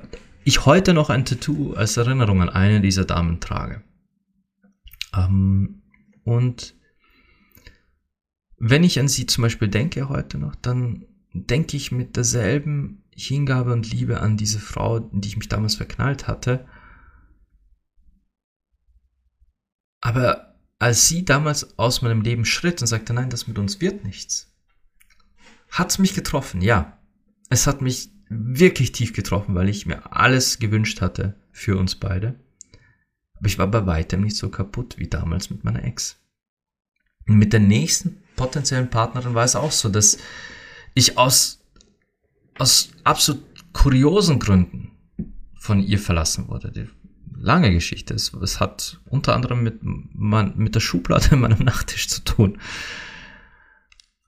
[0.44, 3.82] ich heute noch ein Tattoo als Erinnerung an eine dieser Damen trage.
[5.16, 5.80] Ähm,
[6.24, 6.74] und
[8.58, 13.72] wenn ich an sie zum Beispiel denke heute noch, dann denke ich mit derselben Hingabe
[13.72, 16.66] und Liebe an diese Frau, in die ich mich damals verknallt hatte.
[20.00, 24.04] Aber als sie damals aus meinem Leben schritt und sagte, nein, das mit uns wird
[24.04, 24.52] nichts,
[25.70, 26.98] hat es mich getroffen, ja.
[27.50, 32.38] Es hat mich wirklich tief getroffen, weil ich mir alles gewünscht hatte für uns beide.
[33.34, 36.16] Aber ich war bei weitem nicht so kaputt wie damals mit meiner Ex.
[37.26, 40.18] Und mit der nächsten potenziellen Partnerin war es auch so, dass
[40.94, 41.58] ich aus
[42.58, 44.90] aus absolut kuriosen Gründen
[45.54, 46.88] von ihr verlassen wurde.
[47.38, 48.14] Lange Geschichte.
[48.14, 52.58] Es, es hat unter anderem mit, man, mit der Schublade in meinem Nachttisch zu tun.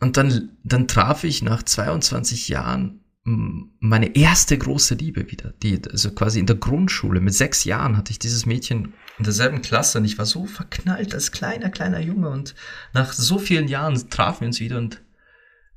[0.01, 5.53] Und dann, dann traf ich nach 22 Jahren meine erste große Liebe wieder.
[5.63, 7.21] Die, also quasi in der Grundschule.
[7.21, 11.13] Mit sechs Jahren hatte ich dieses Mädchen in derselben Klasse und ich war so verknallt
[11.13, 12.55] als kleiner, kleiner Junge und
[12.95, 15.03] nach so vielen Jahren trafen wir uns wieder und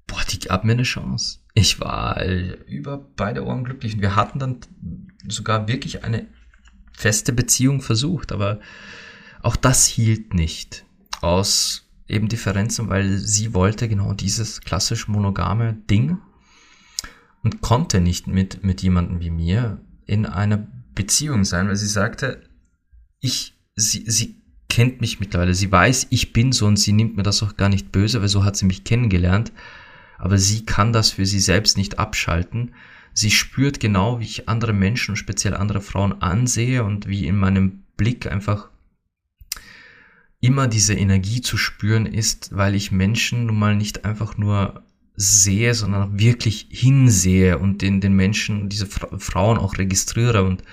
[0.08, 3.96] boah, die gab mir eine Chance ich war äh, über beide Ohren glücklich.
[3.96, 4.58] Und wir hatten dann
[5.28, 6.28] sogar wirklich eine
[6.96, 8.60] feste Beziehung versucht, aber
[9.42, 10.86] auch das hielt nicht
[11.22, 16.20] aus eben Differenzen, weil sie wollte genau dieses klassisch monogame Ding
[17.44, 22.44] und konnte nicht mit, mit jemandem wie mir in einer Beziehung sein, weil sie sagte,
[23.20, 27.24] ich, sie, sie kennt mich mittlerweile, sie weiß, ich bin so und sie nimmt mir
[27.24, 29.52] das auch gar nicht böse, weil so hat sie mich kennengelernt
[30.24, 32.74] aber sie kann das für sie selbst nicht abschalten.
[33.14, 37.84] Sie spürt genau, wie ich andere Menschen, speziell andere Frauen ansehe und wie in meinem
[37.96, 38.70] Blick einfach
[40.40, 44.84] immer diese Energie zu spüren ist, weil ich Menschen nun mal nicht einfach nur
[45.16, 50.64] sehe, sondern wirklich hinsehe und den, den Menschen, diese Fra Frauen auch registriere und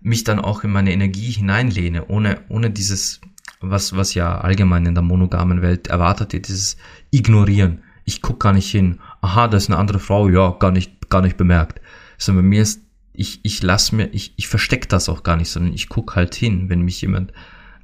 [0.00, 3.20] mich dann auch in meine Energie hineinlehne, ohne, ohne dieses,
[3.60, 6.76] was, was ja allgemein in der monogamen Welt erwartet wird, dieses
[7.10, 7.82] Ignorieren.
[8.04, 9.00] Ich guck gar nicht hin.
[9.20, 11.80] Aha, das ist eine andere Frau, ja, gar nicht, gar nicht bemerkt.
[12.16, 15.50] Sondern bei mir ist, ich, ich lass mir, ich, ich verstecke das auch gar nicht,
[15.50, 17.32] sondern ich guck halt hin, wenn mich jemand,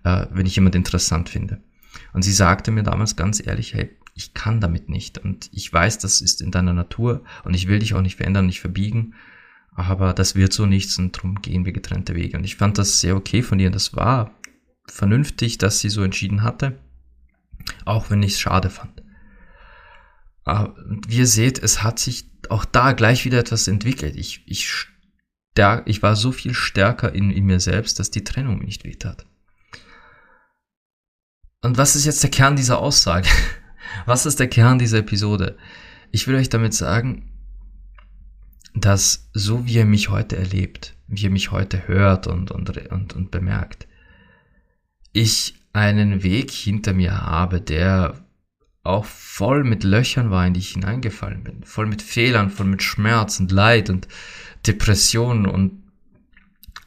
[0.04, 1.60] äh, wenn ich jemand interessant finde.
[2.12, 5.18] Und sie sagte mir damals ganz ehrlich, hey, ich kann damit nicht.
[5.18, 8.46] Und ich weiß, das ist in deiner Natur und ich will dich auch nicht verändern,
[8.46, 9.14] nicht verbiegen.
[9.74, 12.38] Aber das wird so nichts und darum gehen wir getrennte Wege.
[12.38, 13.70] Und ich fand das sehr okay von ihr.
[13.70, 14.30] Das war
[14.86, 16.78] vernünftig, dass sie so entschieden hatte.
[17.84, 18.93] Auch wenn ich es schade fand.
[20.44, 20.76] Aber
[21.08, 24.16] wie ihr seht, es hat sich auch da gleich wieder etwas entwickelt.
[24.16, 24.68] Ich, ich,
[25.54, 29.24] stärk, ich war so viel stärker in, in mir selbst, dass die Trennung nicht wehtat.
[31.62, 33.28] Und was ist jetzt der Kern dieser Aussage?
[34.06, 35.56] Was ist der Kern dieser Episode?
[36.10, 37.30] Ich will euch damit sagen,
[38.74, 43.12] dass so wie ihr mich heute erlebt, wie ihr mich heute hört und, und, und,
[43.14, 43.86] und bemerkt,
[45.12, 48.23] ich einen Weg hinter mir habe, der
[48.84, 52.82] auch voll mit Löchern war, in die ich hineingefallen bin, voll mit Fehlern, voll mit
[52.82, 54.06] Schmerz und Leid und
[54.66, 55.82] Depressionen und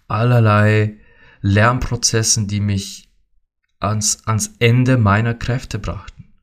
[0.07, 0.97] allerlei
[1.41, 3.09] Lernprozessen, die mich
[3.79, 6.33] ans, ans Ende meiner Kräfte brachten.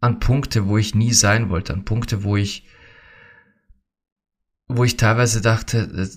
[0.00, 2.66] An Punkte, wo ich nie sein wollte, an Punkte, wo ich,
[4.66, 6.10] wo ich teilweise dachte,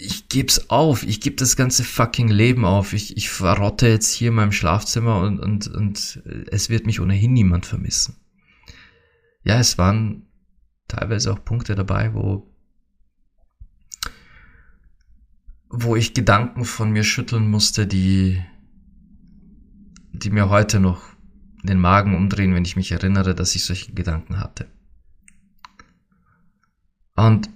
[0.00, 4.28] ich, geb's auf, ich gebe das ganze fucking Leben auf, ich, ich verrotte jetzt hier
[4.28, 8.16] in meinem Schlafzimmer und, und, und es wird mich ohnehin niemand vermissen.
[9.42, 10.26] Ja, es waren
[10.88, 12.50] teilweise auch Punkte dabei, wo
[15.70, 18.42] wo ich Gedanken von mir schütteln musste, die,
[20.12, 21.00] die mir heute noch
[21.62, 24.66] den Magen umdrehen, wenn ich mich erinnere, dass ich solche Gedanken hatte.
[27.14, 27.48] Und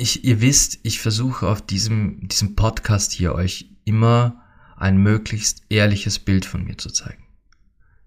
[0.00, 4.42] ich, ihr wisst, ich versuche auf diesem, diesem Podcast hier euch immer
[4.76, 7.24] ein möglichst ehrliches Bild von mir zu zeigen.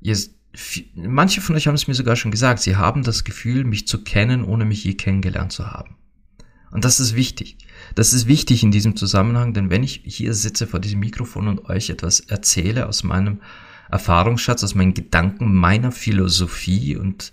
[0.01, 0.17] Ihr,
[0.95, 4.03] manche von euch haben es mir sogar schon gesagt, sie haben das Gefühl, mich zu
[4.03, 5.95] kennen, ohne mich je kennengelernt zu haben.
[6.71, 7.57] Und das ist wichtig.
[7.93, 11.69] Das ist wichtig in diesem Zusammenhang, denn wenn ich hier sitze vor diesem Mikrofon und
[11.69, 13.41] euch etwas erzähle aus meinem
[13.91, 17.31] Erfahrungsschatz, aus meinen Gedanken, meiner Philosophie und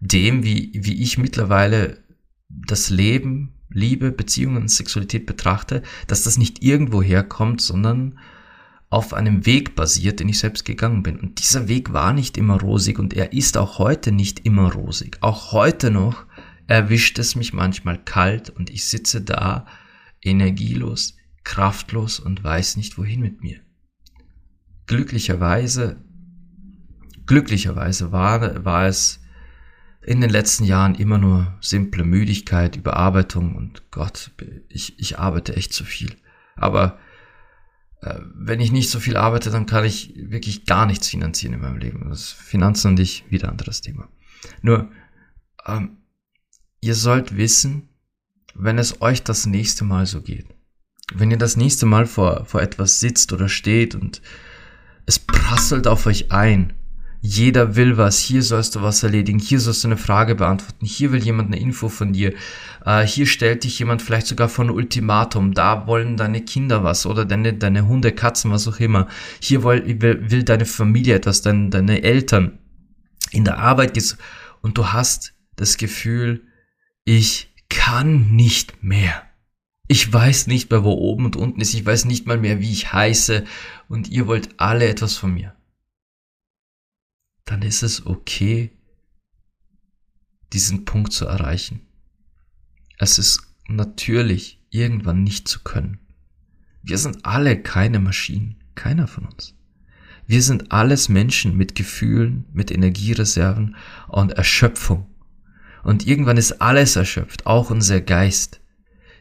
[0.00, 2.04] dem, wie, wie ich mittlerweile
[2.50, 8.18] das Leben, Liebe, Beziehungen und Sexualität betrachte, dass das nicht irgendwo herkommt, sondern
[8.90, 11.20] auf einem Weg basiert, den ich selbst gegangen bin.
[11.20, 15.18] Und dieser Weg war nicht immer rosig und er ist auch heute nicht immer rosig.
[15.20, 16.24] Auch heute noch
[16.66, 19.66] erwischt es mich manchmal kalt und ich sitze da
[20.22, 23.60] energielos, kraftlos und weiß nicht wohin mit mir.
[24.86, 26.02] Glücklicherweise,
[27.26, 29.20] glücklicherweise war, war es
[30.08, 34.30] in den letzten Jahren immer nur simple Müdigkeit, Überarbeitung und Gott,
[34.70, 36.16] ich, ich arbeite echt zu viel.
[36.56, 36.98] Aber
[38.00, 41.60] äh, wenn ich nicht so viel arbeite, dann kann ich wirklich gar nichts finanzieren in
[41.60, 42.08] meinem Leben.
[42.08, 44.08] Das Finanzen und ich, wieder anderes Thema.
[44.62, 44.90] Nur,
[45.66, 45.98] ähm,
[46.80, 47.90] ihr sollt wissen,
[48.54, 50.46] wenn es euch das nächste Mal so geht,
[51.12, 54.22] wenn ihr das nächste Mal vor, vor etwas sitzt oder steht und
[55.04, 56.77] es prasselt auf euch ein,
[57.20, 61.12] jeder will was, hier sollst du was erledigen, hier sollst du eine Frage beantworten, hier
[61.12, 62.34] will jemand eine Info von dir,
[62.84, 67.06] äh, hier stellt dich jemand vielleicht sogar vor ein Ultimatum, da wollen deine Kinder was
[67.06, 69.08] oder deine, deine Hunde, Katzen, was auch immer,
[69.40, 72.58] hier will, will, will deine Familie etwas, dein, deine Eltern,
[73.30, 74.16] in der Arbeit geht's
[74.62, 76.42] und du hast das Gefühl,
[77.04, 79.22] ich kann nicht mehr.
[79.88, 81.74] Ich weiß nicht mehr, wo oben und unten ist.
[81.74, 83.44] Ich weiß nicht mal mehr, wie ich heiße.
[83.88, 85.54] Und ihr wollt alle etwas von mir.
[87.48, 88.76] Dann ist es okay,
[90.52, 91.80] diesen Punkt zu erreichen.
[92.98, 95.98] Es ist natürlich, irgendwann nicht zu können.
[96.82, 98.62] Wir sind alle keine Maschinen.
[98.74, 99.54] Keiner von uns.
[100.26, 103.76] Wir sind alles Menschen mit Gefühlen, mit Energiereserven
[104.08, 105.06] und Erschöpfung.
[105.82, 108.60] Und irgendwann ist alles erschöpft, auch unser Geist.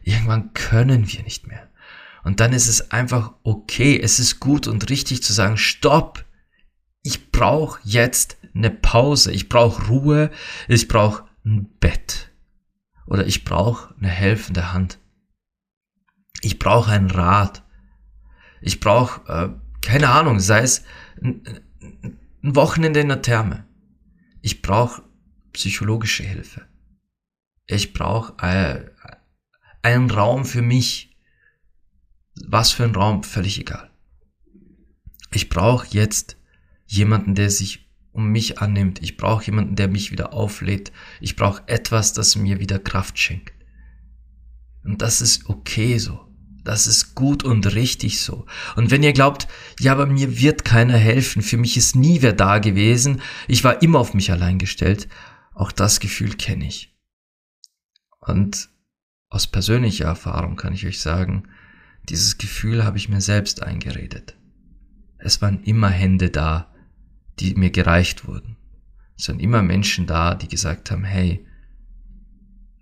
[0.03, 1.69] Irgendwann können wir nicht mehr.
[2.25, 6.26] Und dann ist es einfach okay, es ist gut und richtig zu sagen, stopp,
[7.07, 10.29] ich brauche jetzt eine Pause, ich brauche Ruhe,
[10.67, 12.33] ich brauche ein Bett
[13.05, 14.99] oder ich brauche eine helfende Hand.
[16.41, 17.63] Ich brauche ein Rad.
[18.59, 20.83] Ich brauche, äh, keine Ahnung, sei es
[21.21, 21.43] ein,
[22.43, 23.65] ein Wochenende in der Therme.
[24.41, 25.01] Ich brauche
[25.53, 26.67] psychologische Hilfe.
[27.67, 28.83] Ich brauche äh,
[29.81, 31.17] einen Raum für mich.
[32.45, 33.91] Was für ein Raum, völlig egal.
[35.31, 36.36] Ich brauche jetzt
[36.87, 39.01] jemanden, der sich um mich annimmt.
[39.01, 40.91] Ich brauche jemanden, der mich wieder auflädt.
[41.21, 43.53] Ich brauche etwas, das mir wieder Kraft schenkt.
[44.83, 46.27] Und das ist okay so.
[46.63, 48.45] Das ist gut und richtig so.
[48.75, 49.47] Und wenn ihr glaubt,
[49.79, 53.81] ja, aber mir wird keiner helfen, für mich ist nie wer da gewesen, ich war
[53.81, 55.07] immer auf mich allein gestellt,
[55.53, 56.93] auch das Gefühl kenne ich.
[58.19, 58.69] Und
[59.29, 61.47] aus persönlicher Erfahrung kann ich euch sagen,
[62.09, 64.37] dieses Gefühl habe ich mir selbst eingeredet.
[65.19, 66.73] Es waren immer Hände da,
[67.39, 68.57] die mir gereicht wurden.
[69.17, 71.45] Es waren immer Menschen da, die gesagt haben, hey,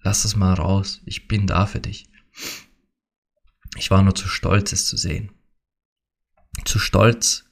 [0.01, 2.09] lass es mal raus, ich bin da für dich.
[3.77, 5.31] Ich war nur zu stolz, es zu sehen.
[6.63, 7.45] Zu stolz,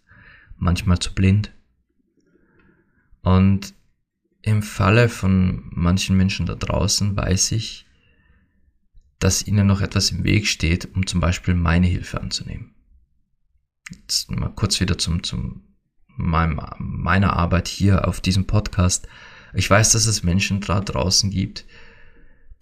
[0.57, 1.53] manchmal zu blind.
[3.21, 3.73] Und
[4.41, 7.85] im Falle von manchen Menschen da draußen weiß ich,
[9.19, 12.75] dass ihnen noch etwas im Weg steht, um zum Beispiel meine Hilfe anzunehmen.
[13.89, 15.72] Jetzt mal kurz wieder zum, zum
[16.15, 19.07] meinem, meiner Arbeit hier auf diesem Podcast.
[19.53, 21.65] Ich weiß, dass es Menschen da draußen gibt,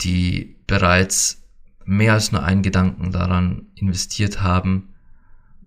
[0.01, 1.43] die bereits
[1.85, 4.89] mehr als nur einen Gedanken daran investiert haben,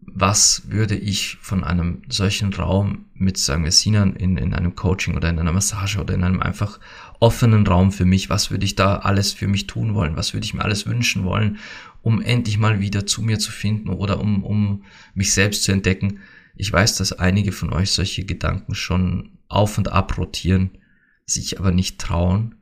[0.06, 5.16] was würde ich von einem solchen Raum mit, sagen wir, Sinan in, in einem Coaching
[5.16, 6.78] oder in einer Massage oder in einem einfach
[7.20, 10.44] offenen Raum für mich, was würde ich da alles für mich tun wollen, was würde
[10.44, 11.58] ich mir alles wünschen wollen,
[12.02, 16.20] um endlich mal wieder zu mir zu finden oder um, um mich selbst zu entdecken.
[16.54, 20.78] Ich weiß, dass einige von euch solche Gedanken schon auf und ab rotieren,
[21.26, 22.56] sich aber nicht trauen,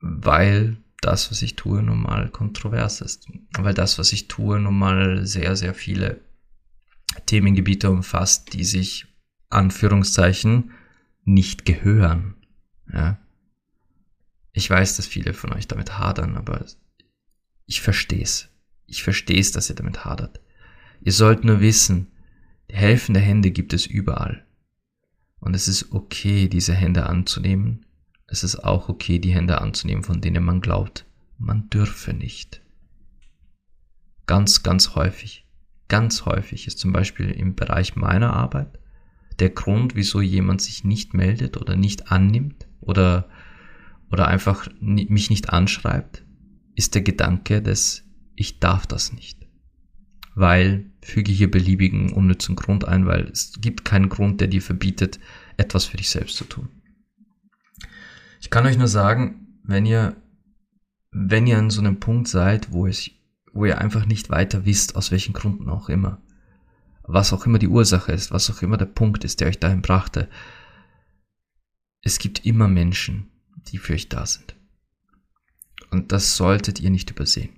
[0.00, 3.28] weil das, was ich tue, nun mal kontrovers ist.
[3.56, 6.20] Weil das, was ich tue, nun mal sehr, sehr viele
[7.26, 9.06] Themengebiete umfasst, die sich,
[9.50, 10.72] Anführungszeichen,
[11.24, 12.34] nicht gehören.
[12.92, 13.18] Ja.
[14.52, 16.64] Ich weiß, dass viele von euch damit hadern, aber
[17.66, 18.48] ich verstehe es.
[18.86, 20.40] Ich verstehe es, dass ihr damit hadert.
[21.00, 22.10] Ihr sollt nur wissen,
[22.74, 24.46] helfende Hände gibt es überall.
[25.40, 27.86] Und es ist okay, diese Hände anzunehmen.
[28.26, 31.06] Es ist auch okay, die Hände anzunehmen, von denen man glaubt,
[31.38, 32.62] man dürfe nicht.
[34.26, 35.46] Ganz, ganz häufig,
[35.88, 38.78] ganz häufig ist zum Beispiel im Bereich meiner Arbeit
[39.38, 43.28] der Grund, wieso jemand sich nicht meldet oder nicht annimmt oder,
[44.10, 46.24] oder einfach mich nicht anschreibt,
[46.74, 48.04] ist der Gedanke des
[48.36, 49.46] Ich darf das nicht.
[50.34, 55.20] Weil füge hier beliebigen unnützen Grund ein, weil es gibt keinen Grund, der dir verbietet,
[55.56, 56.68] etwas für dich selbst zu tun.
[58.40, 60.16] Ich kann euch nur sagen, wenn ihr,
[61.10, 63.10] wenn ihr an so einem Punkt seid, wo es,
[63.52, 66.20] wo ihr einfach nicht weiter wisst, aus welchen Gründen auch immer,
[67.02, 69.82] was auch immer die Ursache ist, was auch immer der Punkt ist, der euch dahin
[69.82, 70.28] brachte,
[72.00, 73.30] es gibt immer Menschen,
[73.68, 74.56] die für euch da sind.
[75.90, 77.50] Und das solltet ihr nicht übersehen.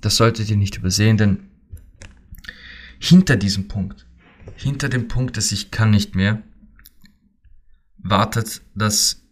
[0.00, 1.49] Das solltet ihr nicht übersehen, denn
[3.00, 4.06] hinter diesem Punkt,
[4.54, 6.42] hinter dem Punkt, dass ich kann nicht mehr,
[7.96, 9.26] wartet das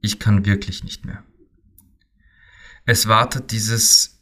[0.00, 1.22] Ich kann wirklich nicht mehr.
[2.84, 4.20] Es wartet dieses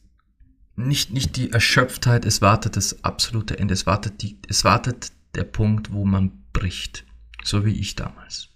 [0.77, 5.45] nicht, nicht die Erschöpftheit, es wartet das absolute Ende, es wartet, die, es wartet der
[5.45, 7.07] Punkt, wo man bricht,
[7.45, 8.49] so wie ich damals.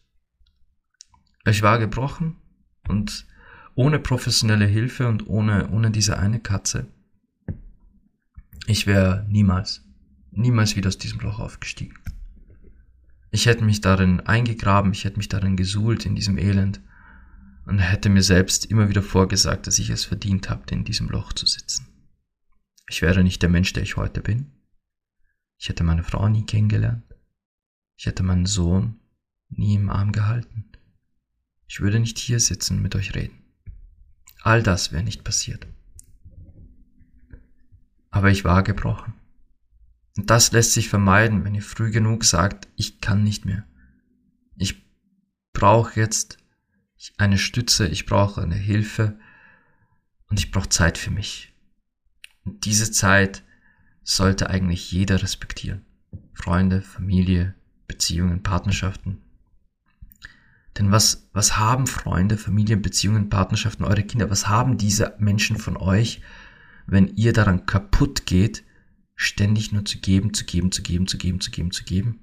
[1.47, 2.37] Ich war gebrochen
[2.89, 3.27] und
[3.75, 6.87] ohne professionelle Hilfe und ohne, ohne diese eine Katze,
[8.67, 9.84] ich wäre niemals,
[10.37, 11.99] niemals wieder aus diesem Loch aufgestiegen.
[13.31, 16.81] Ich hätte mich darin eingegraben, ich hätte mich darin gesuhlt in diesem Elend
[17.67, 21.33] und hätte mir selbst immer wieder vorgesagt, dass ich es verdient habe, in diesem Loch
[21.33, 21.87] zu sitzen.
[22.89, 24.53] Ich wäre nicht der Mensch, der ich heute bin.
[25.59, 27.03] Ich hätte meine Frau nie kennengelernt.
[27.97, 29.01] Ich hätte meinen Sohn
[29.49, 30.67] nie im Arm gehalten.
[31.67, 33.43] Ich würde nicht hier sitzen und mit euch reden.
[34.43, 35.67] All das wäre nicht passiert.
[38.11, 39.15] Aber ich war gebrochen.
[40.17, 43.65] Und das lässt sich vermeiden, wenn ihr früh genug sagt, ich kann nicht mehr.
[44.57, 44.85] Ich
[45.53, 46.39] brauche jetzt
[47.19, 49.19] eine Stütze, ich brauche eine Hilfe
[50.29, 51.53] und ich brauche Zeit für mich.
[52.45, 53.43] Und diese Zeit
[54.03, 55.85] sollte eigentlich jeder respektieren.
[56.33, 57.55] Freunde, Familie,
[57.87, 59.21] Beziehungen, Partnerschaften.
[60.79, 65.77] Denn was, was haben Freunde, Familien, Beziehungen, Partnerschaften, eure Kinder, was haben diese Menschen von
[65.77, 66.21] euch,
[66.87, 68.65] wenn ihr daran kaputt geht,
[69.15, 72.21] ständig nur zu geben, zu geben, zu geben, zu geben, zu geben, zu geben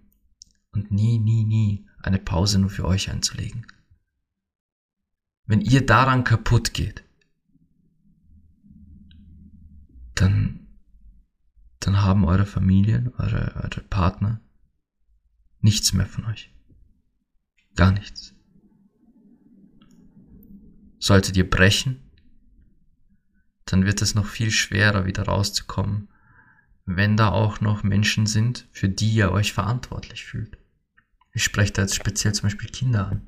[0.72, 3.66] und nie, nie, nie eine Pause nur für euch einzulegen?
[5.46, 7.04] Wenn ihr daran kaputt geht,
[10.16, 10.68] dann,
[11.80, 14.42] dann haben eure Familien, eure, eure Partner
[15.60, 16.54] nichts mehr von euch.
[17.76, 18.34] Gar nichts.
[21.00, 22.12] Solltet ihr brechen,
[23.66, 26.11] dann wird es noch viel schwerer, wieder rauszukommen,
[26.86, 30.58] wenn da auch noch Menschen sind, für die ihr euch verantwortlich fühlt.
[31.34, 33.28] Ich spreche da jetzt speziell zum Beispiel Kinder an.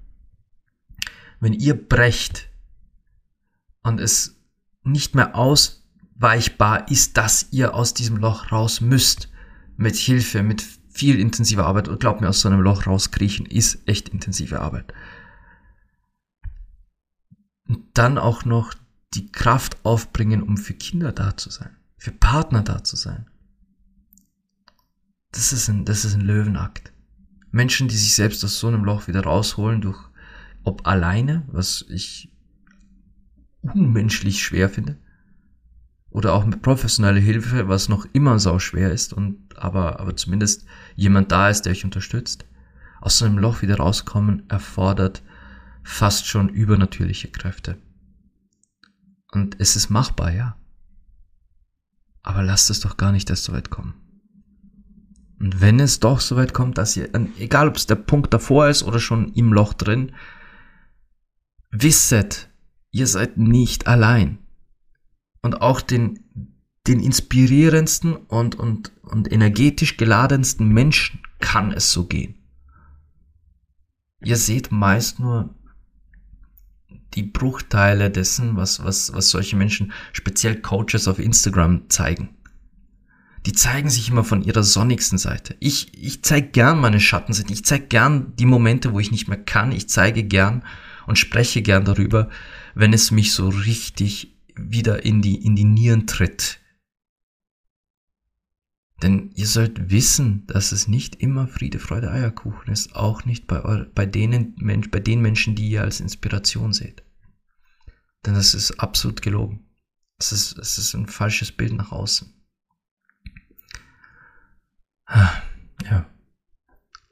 [1.39, 2.49] Wenn ihr brecht
[3.83, 4.37] und es
[4.83, 9.29] nicht mehr ausweichbar ist, dass ihr aus diesem Loch raus müsst,
[9.77, 13.87] mit Hilfe, mit viel intensiver Arbeit, und glaubt mir, aus so einem Loch rauskriechen ist
[13.87, 14.93] echt intensive Arbeit
[17.67, 18.73] und dann auch noch
[19.13, 23.27] die Kraft aufbringen, um für Kinder da zu sein, für Partner da zu sein.
[25.33, 26.93] Das ist ein, das ist ein Löwenakt.
[27.51, 29.99] Menschen, die sich selbst aus so einem Loch wieder rausholen, durch,
[30.63, 32.31] ob alleine, was ich
[33.61, 34.97] unmenschlich schwer finde,
[36.09, 40.65] oder auch mit professioneller Hilfe, was noch immer sau schwer ist und aber, aber zumindest
[40.95, 42.45] jemand da ist, der euch unterstützt.
[43.01, 45.23] Aus so einem Loch wieder rauskommen erfordert
[45.83, 47.77] fast schon übernatürliche Kräfte.
[49.31, 50.57] Und es ist machbar, ja.
[52.21, 54.02] Aber lasst es doch gar nicht erst so weit kommen.
[55.43, 58.69] Und wenn es doch so weit kommt, dass ihr, egal ob es der Punkt davor
[58.69, 60.13] ist oder schon im Loch drin,
[61.69, 62.49] wisset,
[62.91, 64.37] ihr seid nicht allein.
[65.41, 66.23] Und auch den,
[66.87, 72.35] den inspirierendsten und, und, und energetisch geladensten Menschen kann es so gehen.
[74.23, 75.53] Ihr seht meist nur
[77.15, 82.37] die Bruchteile dessen, was, was, was solche Menschen, speziell Coaches auf Instagram zeigen.
[83.45, 85.55] Die zeigen sich immer von ihrer sonnigsten Seite.
[85.59, 87.51] Ich, ich zeige gern meine Schattenseite.
[87.51, 89.73] Ich zeige gern die Momente, wo ich nicht mehr kann.
[89.73, 90.63] Ich zeige gern
[91.07, 92.29] und spreche gern darüber,
[92.73, 96.59] wenn es mich so richtig wieder in die, in die Nieren tritt.
[99.01, 103.59] Denn ihr sollt wissen, dass es nicht immer Friede, Freude, Eierkuchen ist, auch nicht bei,
[103.93, 104.55] bei, denen,
[104.89, 107.03] bei den Menschen, die ihr als Inspiration seht.
[108.25, 109.65] Denn das ist absolut gelogen.
[110.17, 112.33] Es ist, es ist ein falsches Bild nach außen.
[115.09, 116.09] Ja.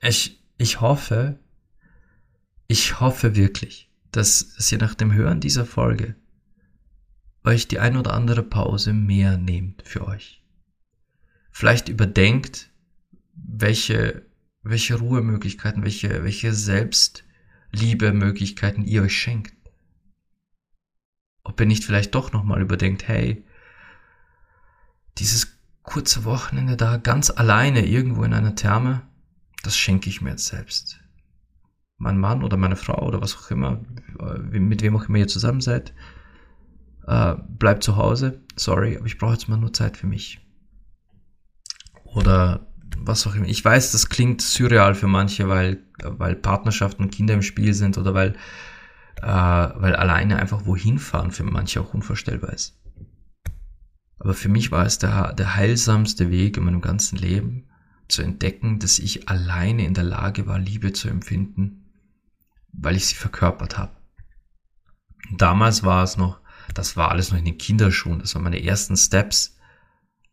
[0.01, 1.39] Ich, ich hoffe,
[2.67, 6.15] ich hoffe wirklich, dass, ihr nach dem Hören dieser Folge
[7.43, 10.41] euch die ein oder andere Pause mehr nehmt für euch
[11.51, 12.71] vielleicht überdenkt,
[13.33, 14.25] welche,
[14.63, 19.53] welche Ruhemöglichkeiten, welche, welche Selbstliebemöglichkeiten ihr euch schenkt.
[21.43, 23.45] Ob ihr nicht vielleicht doch nochmal überdenkt, hey,
[25.17, 29.01] dieses kurze Wochenende da ganz alleine irgendwo in einer Therme,
[29.63, 30.99] das schenke ich mir jetzt selbst.
[31.97, 33.81] Mein Mann oder meine Frau oder was auch immer,
[34.41, 35.93] mit wem auch immer ihr zusammen seid,
[37.07, 38.41] äh, bleibt zu Hause.
[38.55, 40.39] Sorry, aber ich brauche jetzt mal nur Zeit für mich
[42.03, 42.67] oder
[42.97, 43.47] was auch immer.
[43.47, 47.97] Ich weiß, das klingt surreal für manche, weil, weil Partnerschaften und Kinder im Spiel sind
[47.97, 48.35] oder weil,
[49.21, 52.80] äh, weil alleine einfach wohin fahren für manche auch unvorstellbar ist.
[54.21, 57.67] Aber für mich war es der, der heilsamste Weg in meinem ganzen Leben,
[58.07, 61.91] zu entdecken, dass ich alleine in der Lage war, Liebe zu empfinden,
[62.71, 63.97] weil ich sie verkörpert habe.
[65.31, 66.39] Damals war es noch,
[66.75, 69.57] das war alles noch in den Kinderschuhen, das waren meine ersten Steps.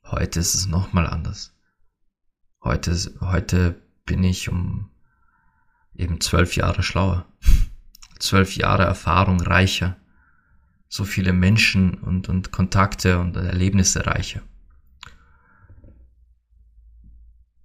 [0.05, 1.57] Heute ist es nochmal anders.
[2.63, 4.91] Heute, heute bin ich um
[5.95, 7.25] eben zwölf Jahre schlauer,
[8.19, 9.97] zwölf Jahre Erfahrung reicher,
[10.89, 14.43] so viele Menschen und, und Kontakte und Erlebnisse reicher.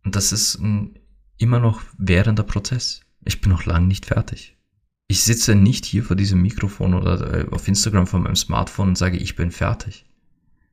[0.04, 1.00] Und das ist ein
[1.38, 3.02] immer noch währender Prozess.
[3.26, 4.58] Ich bin noch lange nicht fertig.
[5.08, 8.98] Ich sitze nicht hier vor diesem Mikrofon oder äh, auf Instagram vor meinem Smartphone und
[8.98, 10.06] sage, ich bin fertig.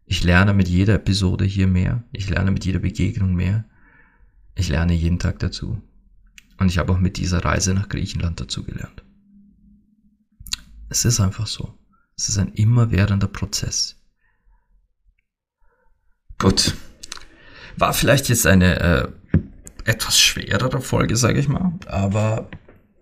[0.06, 2.02] Ich lerne mit jeder Episode hier mehr.
[2.12, 3.64] Ich lerne mit jeder Begegnung mehr.
[4.56, 5.80] Ich lerne jeden Tag dazu.
[6.58, 9.04] Und ich habe auch mit dieser Reise nach Griechenland dazu gelernt.
[10.88, 11.79] Es ist einfach so.
[12.20, 13.96] Es ist ein immerwährender Prozess.
[16.38, 16.74] Gut.
[17.78, 19.08] War vielleicht jetzt eine äh,
[19.86, 22.50] etwas schwerere Folge, sage ich mal, aber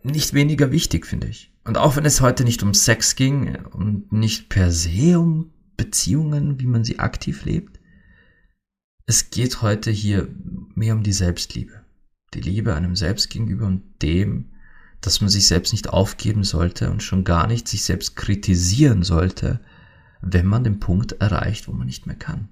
[0.05, 1.53] nicht weniger wichtig, finde ich.
[1.65, 6.61] Und auch wenn es heute nicht um Sex ging und nicht per se um Beziehungen,
[6.61, 7.81] wie man sie aktiv lebt,
[9.07, 10.29] es geht heute hier
[10.77, 11.85] mehr um die Selbstliebe.
[12.35, 14.53] Die Liebe einem selbst gegenüber und dem,
[15.01, 19.61] dass man sich selbst nicht aufgeben sollte und schon gar nicht sich selbst kritisieren sollte,
[20.21, 22.49] wenn man den Punkt erreicht, wo man nicht mehr kann.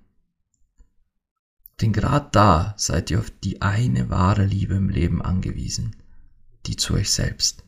[1.81, 5.97] Denn gerade da seid ihr auf die eine wahre Liebe im Leben angewiesen,
[6.67, 7.65] die zu euch selbst.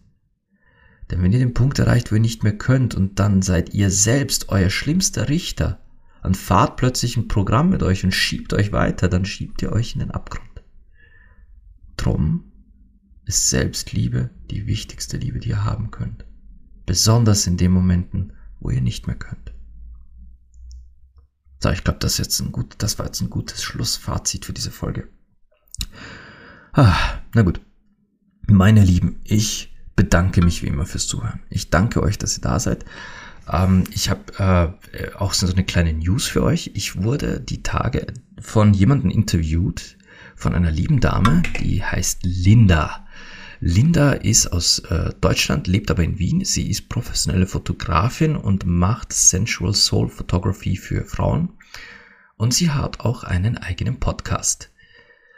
[1.10, 3.90] Denn wenn ihr den Punkt erreicht, wo ihr nicht mehr könnt und dann seid ihr
[3.90, 5.80] selbst euer schlimmster Richter,
[6.22, 9.94] dann fahrt plötzlich ein Programm mit euch und schiebt euch weiter, dann schiebt ihr euch
[9.94, 10.62] in den Abgrund.
[11.96, 12.47] Drum
[13.28, 16.24] ist Selbstliebe die wichtigste Liebe, die ihr haben könnt.
[16.86, 19.52] Besonders in den Momenten, wo ihr nicht mehr könnt.
[21.60, 25.08] So, ich glaube, das, das war jetzt ein gutes Schlussfazit für diese Folge.
[26.72, 26.96] Ah,
[27.34, 27.60] na gut.
[28.46, 31.40] Meine Lieben, ich bedanke mich wie immer fürs Zuhören.
[31.50, 32.86] Ich danke euch, dass ihr da seid.
[33.50, 36.70] Ähm, ich habe äh, auch so eine kleine News für euch.
[36.74, 38.06] Ich wurde die Tage
[38.40, 39.98] von jemandem interviewt,
[40.34, 43.04] von einer lieben Dame, die heißt Linda.
[43.60, 46.44] Linda ist aus äh, Deutschland, lebt aber in Wien.
[46.44, 51.50] Sie ist professionelle Fotografin und macht Sensual Soul Photography für Frauen.
[52.36, 54.70] Und sie hat auch einen eigenen Podcast.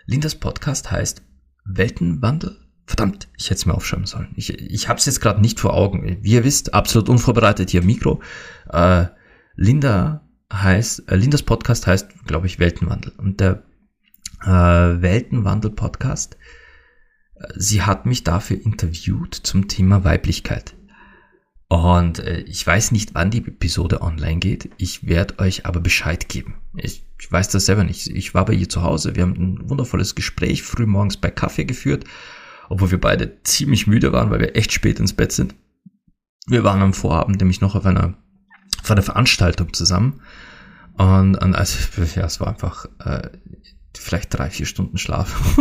[0.07, 1.23] Lindas Podcast heißt
[1.65, 2.57] Weltenwandel
[2.91, 4.33] Verdammt, ich hätte es mir aufschreiben sollen.
[4.35, 6.19] Ich, ich habe es jetzt gerade nicht vor Augen.
[6.23, 8.21] Wie ihr wisst, absolut unvorbereitet hier Mikro.
[8.69, 9.07] Äh,
[9.55, 13.13] Linda heißt, äh, Lindas Podcast heißt, glaube ich, Weltenwandel.
[13.17, 13.63] Und der
[14.43, 16.39] äh, Weltenwandel-Podcast, äh,
[17.55, 20.75] sie hat mich dafür interviewt zum Thema Weiblichkeit.
[21.69, 24.71] Und äh, ich weiß nicht, wann die Episode online geht.
[24.77, 26.55] Ich werde euch aber Bescheid geben.
[26.75, 28.09] Ich, weiß das selber nicht.
[28.09, 29.15] Ich war bei ihr zu Hause.
[29.15, 32.05] Wir haben ein wundervolles Gespräch früh morgens bei Kaffee geführt
[32.71, 35.55] obwohl wir beide ziemlich müde waren, weil wir echt spät ins Bett sind.
[36.47, 38.15] Wir waren am Vorabend nämlich noch auf einer,
[38.83, 40.21] auf einer Veranstaltung zusammen
[40.97, 41.77] Und, und also,
[42.15, 43.29] ja, es war einfach äh,
[43.99, 45.59] vielleicht drei, vier Stunden Schlaf.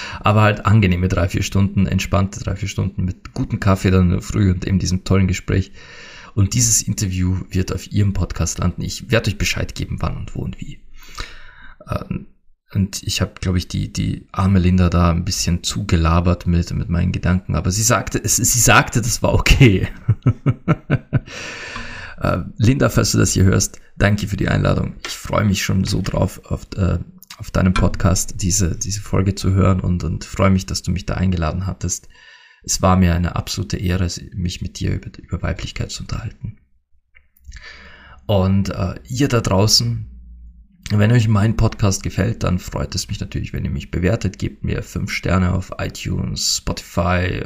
[0.20, 4.50] Aber halt angenehme drei, vier Stunden, entspannte drei, vier Stunden mit gutem Kaffee dann früh
[4.50, 5.72] und eben diesem tollen Gespräch.
[6.34, 8.82] Und dieses Interview wird auf Ihrem Podcast landen.
[8.82, 10.80] Ich werde euch Bescheid geben, wann und wo und wie.
[11.88, 12.26] Ähm,
[12.74, 16.88] und ich habe, glaube ich, die, die arme Linda da ein bisschen zugelabert mit, mit
[16.88, 17.54] meinen Gedanken.
[17.54, 19.88] Aber sie sagte, sie sagte, das war okay.
[22.20, 24.94] äh, Linda, falls du das hier hörst, danke für die Einladung.
[25.06, 26.98] Ich freue mich schon so drauf, auf, äh,
[27.42, 31.06] auf deinem Podcast diese, diese Folge zu hören und, und freue mich, dass du mich
[31.06, 32.08] da eingeladen hattest.
[32.62, 36.58] Es war mir eine absolute Ehre, mich mit dir über, über Weiblichkeit zu unterhalten.
[38.26, 40.06] Und äh, ihr da draußen,
[40.90, 44.38] wenn euch mein Podcast gefällt, dann freut es mich natürlich, wenn ihr mich bewertet.
[44.38, 47.42] Gebt mir fünf Sterne auf iTunes, Spotify,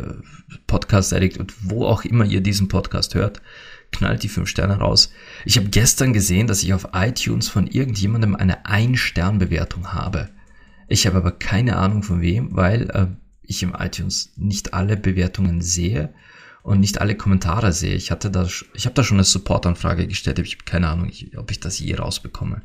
[0.66, 3.40] Podcast Addict und wo auch immer ihr diesen Podcast hört.
[3.96, 5.10] Knallt die fünf Sterne raus.
[5.46, 10.28] Ich habe gestern gesehen, dass ich auf iTunes von irgendjemandem eine Ein-Stern-Bewertung habe.
[10.86, 13.06] Ich habe aber keine Ahnung von wem, weil äh,
[13.42, 16.12] ich im iTunes nicht alle Bewertungen sehe
[16.62, 17.94] und nicht alle Kommentare sehe.
[17.94, 21.10] Ich hatte da, ich habe da schon eine Supportanfrage gestellt, aber ich habe keine Ahnung,
[21.36, 22.62] ob ich das je rausbekomme.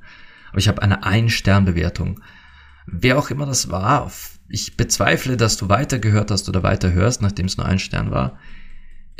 [0.49, 2.19] Aber ich habe eine Ein-Stern-Bewertung.
[2.87, 4.11] Wer auch immer das war,
[4.49, 8.37] ich bezweifle, dass du weitergehört hast oder weiterhörst, nachdem es nur ein Stern war.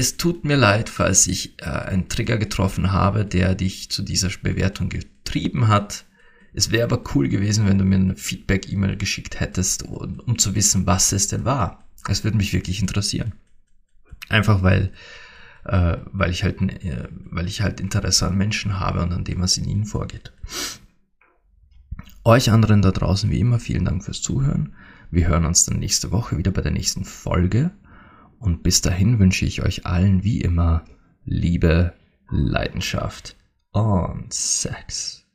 [0.02, 4.30] Es tut mir leid, falls ich äh, einen Trigger getroffen habe, der dich zu dieser
[4.41, 6.06] Bewertung getrieben hat.
[6.54, 10.56] Es wäre aber cool gewesen, wenn du mir eine Feedback-E-Mail geschickt hättest, um, um zu
[10.56, 11.88] wissen, was es denn war.
[12.10, 13.34] Es würde mich wirklich interessieren.
[14.28, 14.91] Einfach weil,
[15.66, 19.39] äh, weil ich halt, äh, weil ich halt Interesse an Menschen habe und an dem,
[19.39, 20.34] was in ihnen vorgeht.
[22.24, 24.74] Euch anderen da draußen wie immer vielen Dank fürs Zuhören.
[25.12, 27.70] Wir hören uns dann nächste Woche wieder bei der nächsten Folge.
[28.42, 30.84] Und bis dahin wünsche ich euch allen wie immer
[31.26, 31.94] Liebe,
[32.30, 33.38] Leidenschaft
[33.72, 35.28] und Sex.